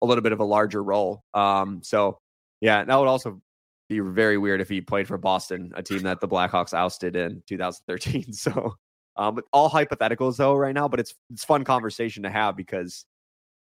[0.03, 1.23] a little bit of a larger role.
[1.33, 2.19] Um, so
[2.61, 3.41] yeah, that would also
[3.89, 7.43] be very weird if he played for Boston, a team that the Blackhawks ousted in
[7.47, 8.27] 2013.
[8.33, 8.77] So,
[9.17, 13.05] um, all hypotheticals though right now, but it's it's fun conversation to have because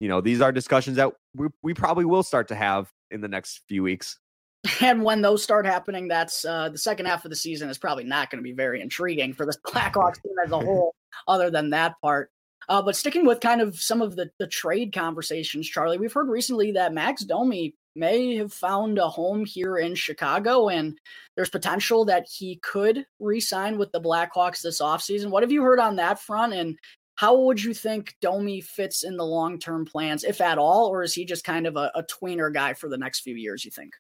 [0.01, 3.29] you know, these are discussions that we, we probably will start to have in the
[3.29, 4.19] next few weeks.
[4.83, 8.05] And when those start happening, that's uh, the second half of the season is probably
[8.05, 10.95] not going to be very intriguing for the Blackhawks team as a whole,
[11.29, 12.31] other than that part.
[12.69, 16.29] Uh, but sticking with kind of some of the, the trade conversations, Charlie, we've heard
[16.29, 20.99] recently that Max Domi may have found a home here in Chicago, and
[21.37, 25.31] there's potential that he could re sign with the Blackhawks this offseason.
[25.31, 26.53] What have you heard on that front?
[26.53, 26.79] And
[27.17, 31.03] how would you think Domi fits in the long term plans, if at all, or
[31.03, 33.65] is he just kind of a, a tweener guy for the next few years?
[33.65, 33.93] You think?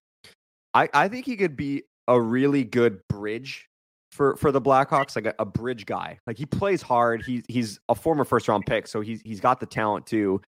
[0.72, 3.68] I, I think he could be a really good bridge
[4.12, 6.18] for for the Blackhawks, like a, a, bridge guy.
[6.26, 7.22] Like he plays hard.
[7.24, 10.40] He's he's a former first round pick, so he's he's got the talent too.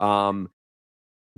[0.00, 0.50] Um,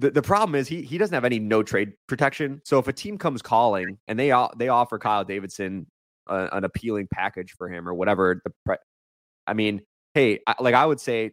[0.00, 2.60] the the problem is he he doesn't have any no trade protection.
[2.64, 5.86] So if a team comes calling and they they offer Kyle Davidson
[6.26, 8.76] a, an appealing package for him or whatever the, pre-
[9.46, 9.82] I mean,
[10.14, 11.32] hey, like I would say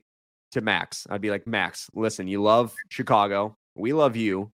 [0.52, 3.56] to Max, I'd be like, Max, listen, you love Chicago.
[3.76, 4.52] We love you.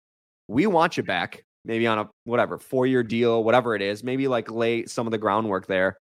[0.48, 4.02] We want you back, maybe on a whatever four year deal, whatever it is.
[4.02, 5.96] Maybe like lay some of the groundwork there.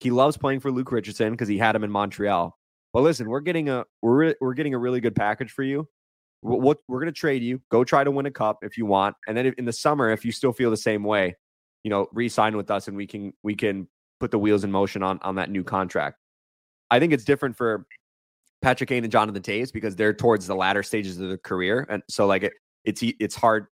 [0.00, 2.56] He loves playing for Luke Richardson because he had him in Montreal.
[2.92, 5.88] But listen, we're getting a we're we're getting a really good package for you.
[6.44, 7.60] We're, we're going to trade you.
[7.70, 10.24] Go try to win a cup if you want, and then in the summer, if
[10.24, 11.36] you still feel the same way,
[11.82, 13.88] you know, re-sign with us, and we can we can
[14.20, 16.18] put the wheels in motion on on that new contract.
[16.90, 17.86] I think it's different for
[18.60, 22.02] Patrick Kane and Jonathan Toews because they're towards the latter stages of their career, and
[22.08, 22.52] so like it,
[22.84, 23.66] it's it's hard.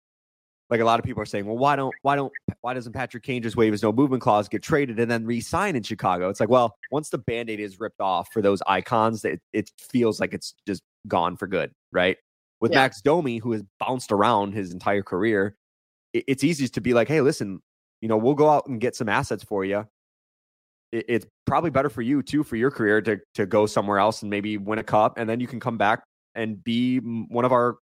[0.70, 3.24] Like a lot of people are saying, well, why don't why don't why doesn't Patrick
[3.24, 6.28] Kane just waive his no movement clause, get traded, and then re-sign in Chicago?
[6.28, 10.20] It's like, well, once the band-aid is ripped off for those icons, it, it feels
[10.20, 12.16] like it's just gone for good, right?
[12.60, 12.78] With yeah.
[12.78, 15.56] Max Domi, who has bounced around his entire career,
[16.12, 17.60] it, it's easy to be like, hey, listen,
[18.00, 19.86] you know, we'll go out and get some assets for you
[20.92, 24.22] it, it's probably better for you too for your career to to go somewhere else
[24.22, 26.02] and maybe win a cup, and then you can come back
[26.34, 27.78] and be one of our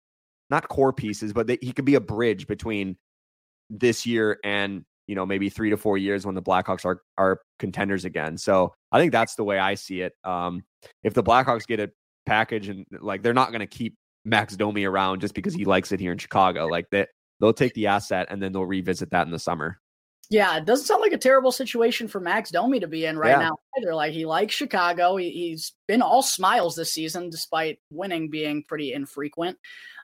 [0.50, 2.96] not core pieces, but they, he could be a bridge between
[3.70, 7.42] this year and you know maybe three to four years when the Blackhawks are are
[7.60, 8.38] contenders again.
[8.38, 10.13] So I think that's the way I see it.
[10.24, 10.63] Um,
[11.04, 11.92] if the Blackhawks get a
[12.26, 13.96] package and like they're not going to keep
[14.28, 17.10] Max Domi around just because he likes it here in Chicago, like that
[17.40, 19.80] they'll take the asset and then they'll revisit that in the summer.
[20.30, 23.32] Yeah, it doesn't sound like a terrible situation for Max Domi to be in right
[23.32, 23.48] yeah.
[23.48, 23.96] now either.
[23.96, 25.16] Like he likes Chicago.
[25.16, 29.58] He, has been all smiles this season, despite winning being pretty infrequent.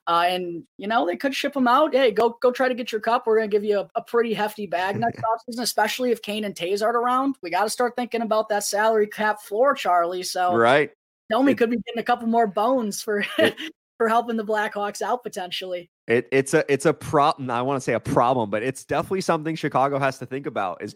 [0.08, 1.94] Uh, and you know they could ship him out.
[1.94, 3.26] Hey, go go try to get your cup.
[3.26, 6.56] We're gonna give you a, a pretty hefty bag next offseason, especially if Kane and
[6.56, 7.36] Toews aren't around.
[7.42, 10.24] We got to start thinking about that salary cap floor, Charlie.
[10.24, 10.92] So right,
[11.30, 13.56] Domi it, could be getting a couple more bones for it,
[14.04, 15.90] for helping the Blackhawks out potentially.
[16.08, 17.50] It, it's a it's a problem.
[17.50, 20.84] I want to say a problem, but it's definitely something Chicago has to think about
[20.84, 20.94] is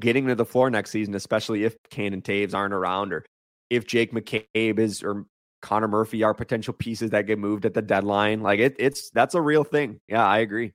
[0.00, 3.24] getting to the floor next season, especially if Kane and Toews aren't around, or
[3.70, 5.26] if Jake McCabe is or
[5.62, 8.42] Connor Murphy are potential pieces that get moved at the deadline.
[8.42, 10.00] Like it, it's that's a real thing.
[10.08, 10.72] Yeah, I agree.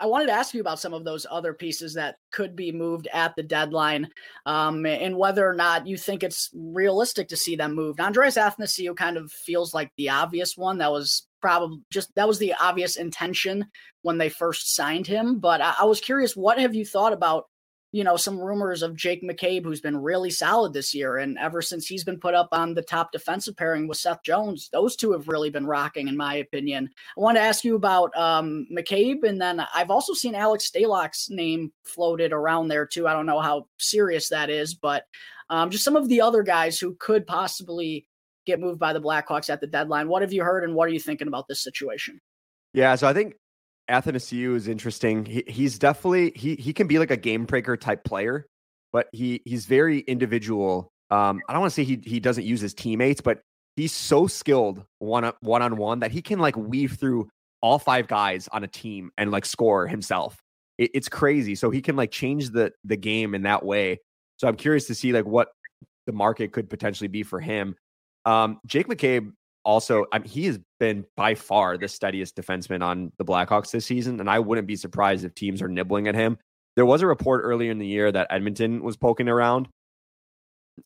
[0.00, 3.06] I wanted to ask you about some of those other pieces that could be moved
[3.12, 4.08] at the deadline,
[4.46, 8.00] um, and whether or not you think it's realistic to see them moved.
[8.00, 10.78] Andreas Athanasiou kind of feels like the obvious one.
[10.78, 13.66] That was probably just that was the obvious intention
[14.02, 15.38] when they first signed him.
[15.38, 17.44] But I, I was curious, what have you thought about
[17.92, 21.18] you know, some rumors of Jake McCabe, who's been really solid this year.
[21.18, 24.70] And ever since he's been put up on the top defensive pairing with Seth Jones,
[24.72, 26.88] those two have really been rocking, in my opinion.
[27.16, 29.24] I want to ask you about um, McCabe.
[29.24, 33.06] And then I've also seen Alex Stalock's name floated around there, too.
[33.06, 35.04] I don't know how serious that is, but
[35.50, 38.06] um, just some of the other guys who could possibly
[38.46, 40.08] get moved by the Blackhawks at the deadline.
[40.08, 42.22] What have you heard and what are you thinking about this situation?
[42.72, 43.34] Yeah, so I think
[43.90, 45.24] Athanasiou is interesting.
[45.24, 48.46] He, he's definitely he he can be like a game breaker type player,
[48.92, 50.90] but he he's very individual.
[51.10, 53.40] Um, I don't want to say he he doesn't use his teammates, but
[53.76, 57.28] he's so skilled one one on one that he can like weave through
[57.60, 60.40] all five guys on a team and like score himself.
[60.78, 61.54] It, it's crazy.
[61.54, 64.00] So he can like change the the game in that way.
[64.36, 65.48] So I'm curious to see like what
[66.06, 67.76] the market could potentially be for him.
[68.24, 69.32] Um, Jake McCabe
[69.64, 73.86] also, I mean, he has been by far the steadiest defenseman on the Blackhawks this
[73.86, 76.38] season, and I wouldn't be surprised if teams are nibbling at him.
[76.74, 79.68] There was a report earlier in the year that Edmonton was poking around.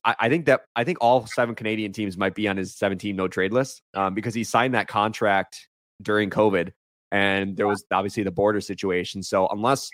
[0.03, 3.15] I, I think that I think all seven Canadian teams might be on his 17
[3.15, 5.67] no trade list um, because he signed that contract
[6.01, 6.71] during COVID,
[7.11, 9.23] and there was obviously the border situation.
[9.23, 9.89] So unless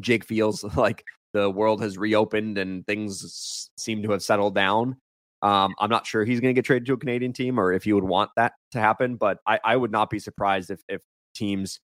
[0.00, 4.96] Jake feels like the world has reopened and things seem to have settled down,
[5.42, 7.86] um, I'm not sure he's going to get traded to a Canadian team or if
[7.86, 11.02] you would want that to happen, but I, I would not be surprised if if
[11.34, 11.80] teams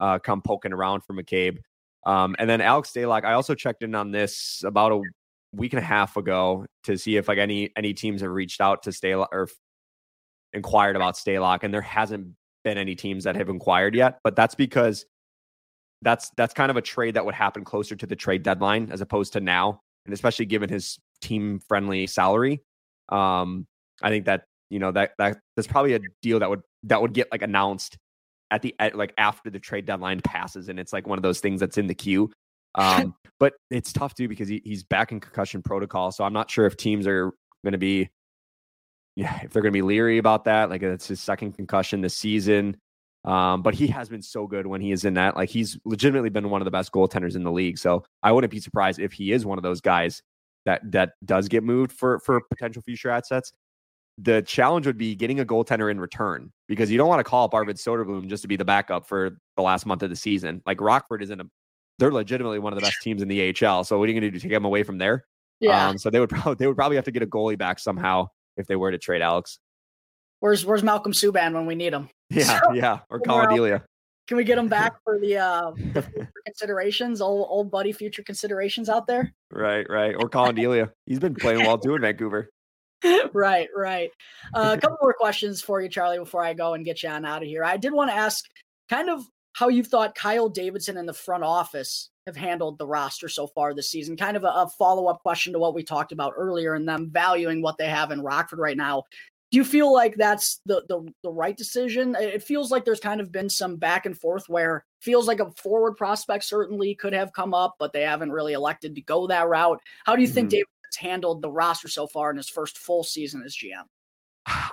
[0.00, 1.58] uh, come poking around for McCabe.
[2.06, 5.00] Um, and then Alex Stalock, I also checked in on this about a
[5.52, 8.82] week and a half ago to see if like any any teams have reached out
[8.82, 9.48] to Stalock or
[10.52, 14.18] inquired about Stalock, and there hasn't been any teams that have inquired yet.
[14.22, 15.06] But that's because
[16.02, 19.00] that's that's kind of a trade that would happen closer to the trade deadline as
[19.00, 22.62] opposed to now, and especially given his team friendly salary.
[23.08, 23.66] Um,
[24.02, 27.12] I think that you know that that that's probably a deal that would that would
[27.12, 27.96] get like announced
[28.50, 31.40] at the at, like after the trade deadline passes, and it's like one of those
[31.40, 32.30] things that's in the queue.
[32.74, 36.50] Um, but it's tough too because he, he's back in concussion protocol, so I'm not
[36.50, 37.32] sure if teams are
[37.64, 38.08] going to be,
[39.16, 40.70] yeah, if they're going to be leery about that.
[40.70, 42.76] Like it's his second concussion this season.
[43.24, 45.36] Um, but he has been so good when he is in that.
[45.36, 47.78] Like he's legitimately been one of the best goaltenders in the league.
[47.78, 50.22] So I wouldn't be surprised if he is one of those guys
[50.68, 53.52] that that does get moved for for potential future assets.
[54.18, 57.44] The challenge would be getting a goaltender in return because you don't want to call
[57.44, 60.60] up Arvid Soderblom just to be the backup for the last month of the season.
[60.66, 61.44] Like Rockford is in a,
[61.98, 63.84] they're legitimately one of the best teams in the AHL.
[63.84, 64.38] So what are you going to do?
[64.38, 65.24] To take them away from there?
[65.60, 65.88] Yeah.
[65.88, 68.28] Um, so they would probably they would probably have to get a goalie back somehow
[68.56, 69.58] if they were to trade Alex.
[70.40, 72.10] Where's Where's Malcolm Subban when we need him?
[72.30, 73.84] Yeah, yeah, or Collin Delia.
[74.28, 78.88] Can we get him back for the, uh, the considerations, old old buddy future considerations
[78.88, 79.32] out there?
[79.50, 80.14] Right, right.
[80.14, 80.92] Or Collin Delia.
[81.06, 82.50] He's been playing well too in Vancouver.
[83.32, 84.10] right, right.
[84.54, 87.24] Uh, a couple more questions for you, Charlie, before I go and get you on
[87.24, 87.64] out of here.
[87.64, 88.44] I did want to ask
[88.88, 89.22] kind of
[89.54, 93.72] how you thought Kyle Davidson and the front office have handled the roster so far
[93.72, 94.16] this season.
[94.16, 97.08] Kind of a, a follow up question to what we talked about earlier and them
[97.10, 99.04] valuing what they have in Rockford right now
[99.50, 102.14] do you feel like that's the, the the right decision?
[102.18, 105.50] It feels like there's kind of been some back and forth where feels like a
[105.52, 109.48] forward prospect certainly could have come up, but they haven't really elected to go that
[109.48, 109.80] route.
[110.04, 110.34] How do you mm-hmm.
[110.34, 113.84] think David has handled the roster so far in his first full season as GM?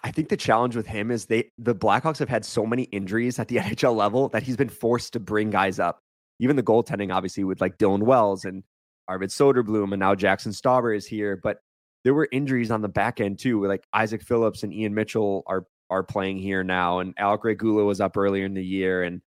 [0.03, 3.39] I think the challenge with him is they the Blackhawks have had so many injuries
[3.39, 5.99] at the NHL level that he's been forced to bring guys up.
[6.39, 8.63] Even the goaltending, obviously, with like Dylan Wells and
[9.07, 11.39] Arvid Soderblom, and now Jackson Stauber is here.
[11.41, 11.59] But
[12.05, 13.65] there were injuries on the back end too.
[13.65, 17.99] Like Isaac Phillips and Ian Mitchell are are playing here now, and Alec Regula was
[17.99, 19.21] up earlier in the year, and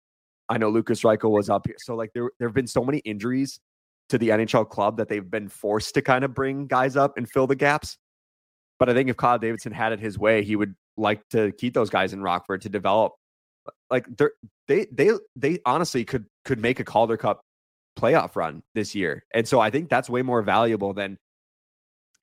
[0.50, 1.78] I know Lukas Reichel was up here.
[1.80, 3.60] So like there there have been so many injuries
[4.10, 7.28] to the NHL club that they've been forced to kind of bring guys up and
[7.28, 7.98] fill the gaps.
[8.78, 11.74] But I think if Kyle Davidson had it his way, he would like to keep
[11.74, 13.14] those guys in Rockford to develop.
[13.90, 14.06] Like
[14.68, 17.40] they they they honestly could could make a Calder Cup
[17.98, 21.18] playoff run this year, and so I think that's way more valuable than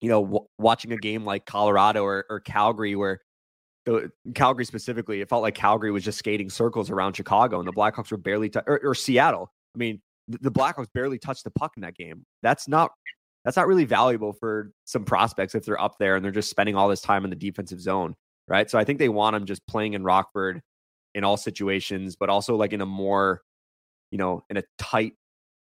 [0.03, 3.21] you know, w- watching a game like Colorado or, or Calgary, where
[3.87, 7.73] the Calgary specifically, it felt like Calgary was just skating circles around Chicago, and the
[7.73, 9.51] Blackhawks were barely, t- or, or, Seattle.
[9.75, 12.27] I mean, the, the Blackhawks barely touched the puck in that game.
[12.43, 12.91] That's not
[13.45, 16.77] that's not really valuable for some prospects if they're up there and they're just spending
[16.77, 18.15] all this time in the defensive zone,
[18.47, 18.71] right?
[18.71, 20.61] So I think they want them just playing in Rockford
[21.15, 23.43] in all situations, but also like in a more,
[24.13, 25.15] you know, in a tight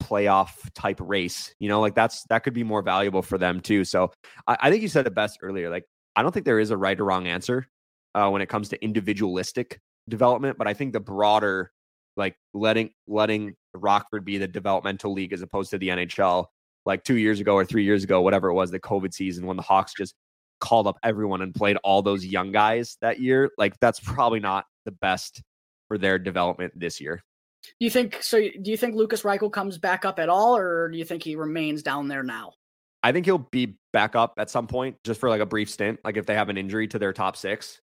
[0.05, 1.55] playoff type race.
[1.59, 3.85] You know, like that's that could be more valuable for them too.
[3.85, 4.13] So
[4.47, 5.71] I, I think you said it best earlier.
[5.71, 5.85] Like
[6.15, 7.67] I don't think there is a right or wrong answer
[8.15, 11.73] uh, when it comes to individualistic development, but I think the broader
[12.17, 16.47] like letting letting Rockford be the developmental league as opposed to the NHL,
[16.87, 19.57] like two years ago or three years ago, whatever it was, the COVID season when
[19.57, 20.15] the Hawks just
[20.61, 23.51] called up everyone and played all those young guys that year.
[23.59, 25.43] Like that's probably not the best
[25.89, 27.23] for their development this year.
[27.81, 28.39] Do you think so?
[28.39, 31.37] Do you think Lukas Reichel comes back up at all, or do you think he
[31.37, 32.53] remains down there now?
[33.03, 36.01] I think he'll be back up at some point just for like a brief stint,
[36.05, 37.81] like if they have an injury to their top six.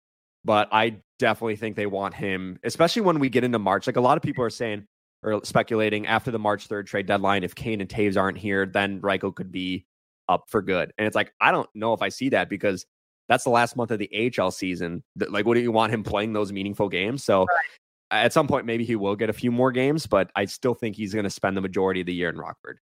[0.46, 3.86] But I definitely think they want him, especially when we get into March.
[3.86, 4.86] Like a lot of people are saying
[5.24, 9.02] or speculating after the March 3rd trade deadline, if Kane and Toews aren't here, then
[9.02, 9.86] Reichel could be
[10.30, 10.94] up for good.
[10.98, 12.86] And it's like, I don't know if I see that because
[13.28, 15.04] that's the last month of the AHL season.
[15.18, 17.24] Like, what do you want him playing those meaningful games?
[17.24, 17.48] So right.
[18.12, 20.96] At some point, maybe he will get a few more games, but I still think
[20.96, 22.80] he's going to spend the majority of the year in Rockford.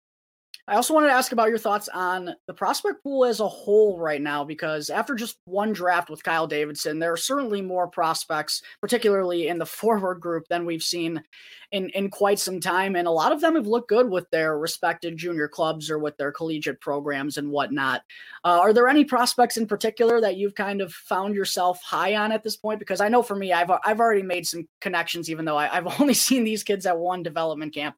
[0.69, 4.01] I also wanted to ask about your thoughts on the prospect pool as a whole
[4.01, 8.63] right now, because after just one draft with Kyle Davidson, there are certainly more prospects,
[8.81, 11.23] particularly in the forward group, than we've seen
[11.71, 12.97] in, in quite some time.
[12.97, 16.17] And a lot of them have looked good with their respected junior clubs or with
[16.17, 18.03] their collegiate programs and whatnot.
[18.45, 22.33] Uh, are there any prospects in particular that you've kind of found yourself high on
[22.33, 22.81] at this point?
[22.81, 25.87] Because I know for me, I've, I've already made some connections, even though I, I've
[26.01, 27.95] only seen these kids at one development camp.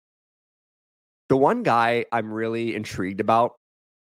[1.29, 3.57] The one guy I'm really intrigued about,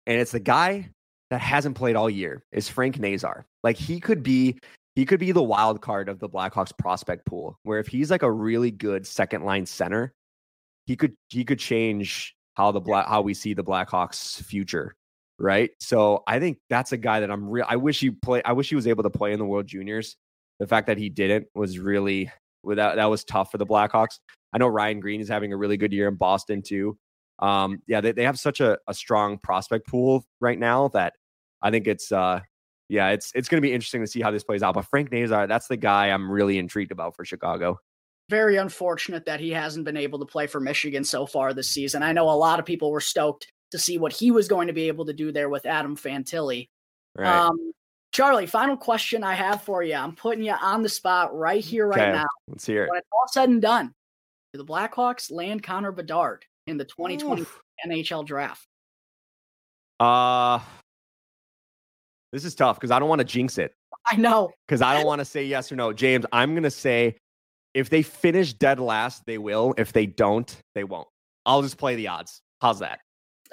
[0.07, 0.89] and it's the guy
[1.29, 3.45] that hasn't played all year, is Frank Nazar.
[3.63, 4.59] Like he could be
[4.95, 8.23] he could be the wild card of the Blackhawks prospect pool, where if he's like
[8.23, 10.13] a really good second line center,
[10.85, 14.95] he could he could change how the black how we see the Blackhawks future.
[15.39, 15.71] Right.
[15.79, 17.65] So I think that's a guy that I'm real.
[17.67, 18.43] I wish he play.
[18.43, 20.15] I wish he was able to play in the World Juniors.
[20.59, 22.31] The fact that he didn't was really
[22.63, 24.19] without that was tough for the Blackhawks.
[24.53, 26.97] I know Ryan Greene is having a really good year in Boston too.
[27.39, 31.13] Um, yeah, they, they have such a, a strong prospect pool right now that
[31.61, 32.41] I think it's uh
[32.89, 34.75] yeah, it's it's gonna be interesting to see how this plays out.
[34.75, 37.79] But Frank Nazar, that's the guy I'm really intrigued about for Chicago.
[38.29, 42.03] Very unfortunate that he hasn't been able to play for Michigan so far this season.
[42.03, 44.73] I know a lot of people were stoked to see what he was going to
[44.73, 46.69] be able to do there with Adam Fantilli.
[47.17, 47.27] Right.
[47.27, 47.73] Um,
[48.11, 49.95] Charlie, final question I have for you.
[49.95, 52.11] I'm putting you on the spot right here, right okay.
[52.11, 52.27] now.
[52.47, 52.89] Let's hear it.
[52.89, 53.93] When it's all said and done, do
[54.53, 57.61] the Blackhawks land Connor Bedard in the 2020 Oof.
[57.87, 58.67] NHL draft?
[59.99, 60.59] Uh
[62.31, 63.73] this is tough because I don't want to jinx it.
[64.05, 64.51] I know.
[64.67, 65.93] Because I don't want to say yes or no.
[65.93, 67.17] James, I'm gonna say
[67.73, 69.73] if they finish dead last, they will.
[69.77, 71.07] If they don't, they won't.
[71.45, 72.41] I'll just play the odds.
[72.61, 72.99] How's that?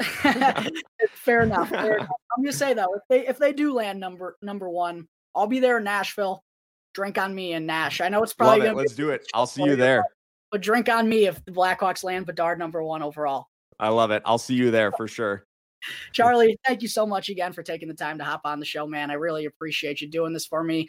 [1.10, 1.70] fair enough.
[1.70, 2.08] Fair enough.
[2.36, 5.60] I'm gonna say though, if they if they do land number number one, I'll be
[5.60, 6.42] there in Nashville.
[6.94, 8.00] Drink on me in Nash.
[8.00, 8.74] I know it's probably it.
[8.74, 9.26] Let's do it.
[9.34, 10.04] I'll see you there.
[10.50, 13.46] But drink on me if the Blackhawks land Bedard number one overall.
[13.78, 14.22] I love it.
[14.24, 15.44] I'll see you there for sure.
[16.12, 18.86] Charlie, thank you so much again for taking the time to hop on the show,
[18.86, 19.10] man.
[19.10, 20.88] I really appreciate you doing this for me.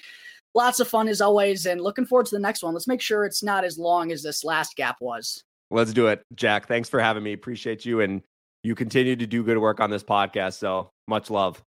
[0.55, 2.73] Lots of fun as always, and looking forward to the next one.
[2.73, 5.43] Let's make sure it's not as long as this last gap was.
[5.69, 6.23] Let's do it.
[6.33, 7.33] Jack, thanks for having me.
[7.33, 8.01] Appreciate you.
[8.01, 8.23] And
[8.63, 10.55] you continue to do good work on this podcast.
[10.55, 11.61] So much love.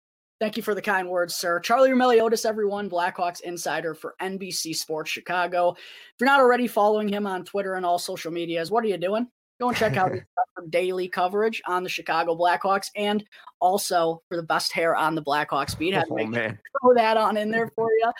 [0.41, 1.59] Thank you for the kind words, sir.
[1.59, 5.71] Charlie Roumeliotis, everyone, Blackhawks insider for NBC Sports Chicago.
[5.73, 8.99] If you're not already following him on Twitter and all social medias, what are you
[8.99, 9.27] doing?
[9.61, 10.23] Go and check out his
[10.71, 13.25] daily coverage on the Chicago Blackhawks and
[13.61, 15.95] also for the best hair on the Blackhawks beat.
[15.95, 16.59] Had to oh, man.
[16.81, 18.13] throw that on in there for you.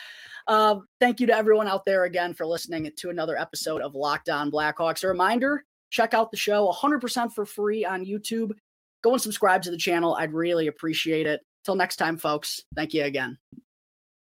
[0.49, 4.29] Uh, thank you to everyone out there again for listening to another episode of Locked
[4.29, 5.05] On Blackhawks.
[5.05, 8.53] A reminder check out the show 100% for free on YouTube.
[9.03, 10.17] Go and subscribe to the channel.
[10.17, 11.41] I'd really appreciate it.
[11.69, 12.65] Till next time, folks.
[12.75, 13.37] Thank you again.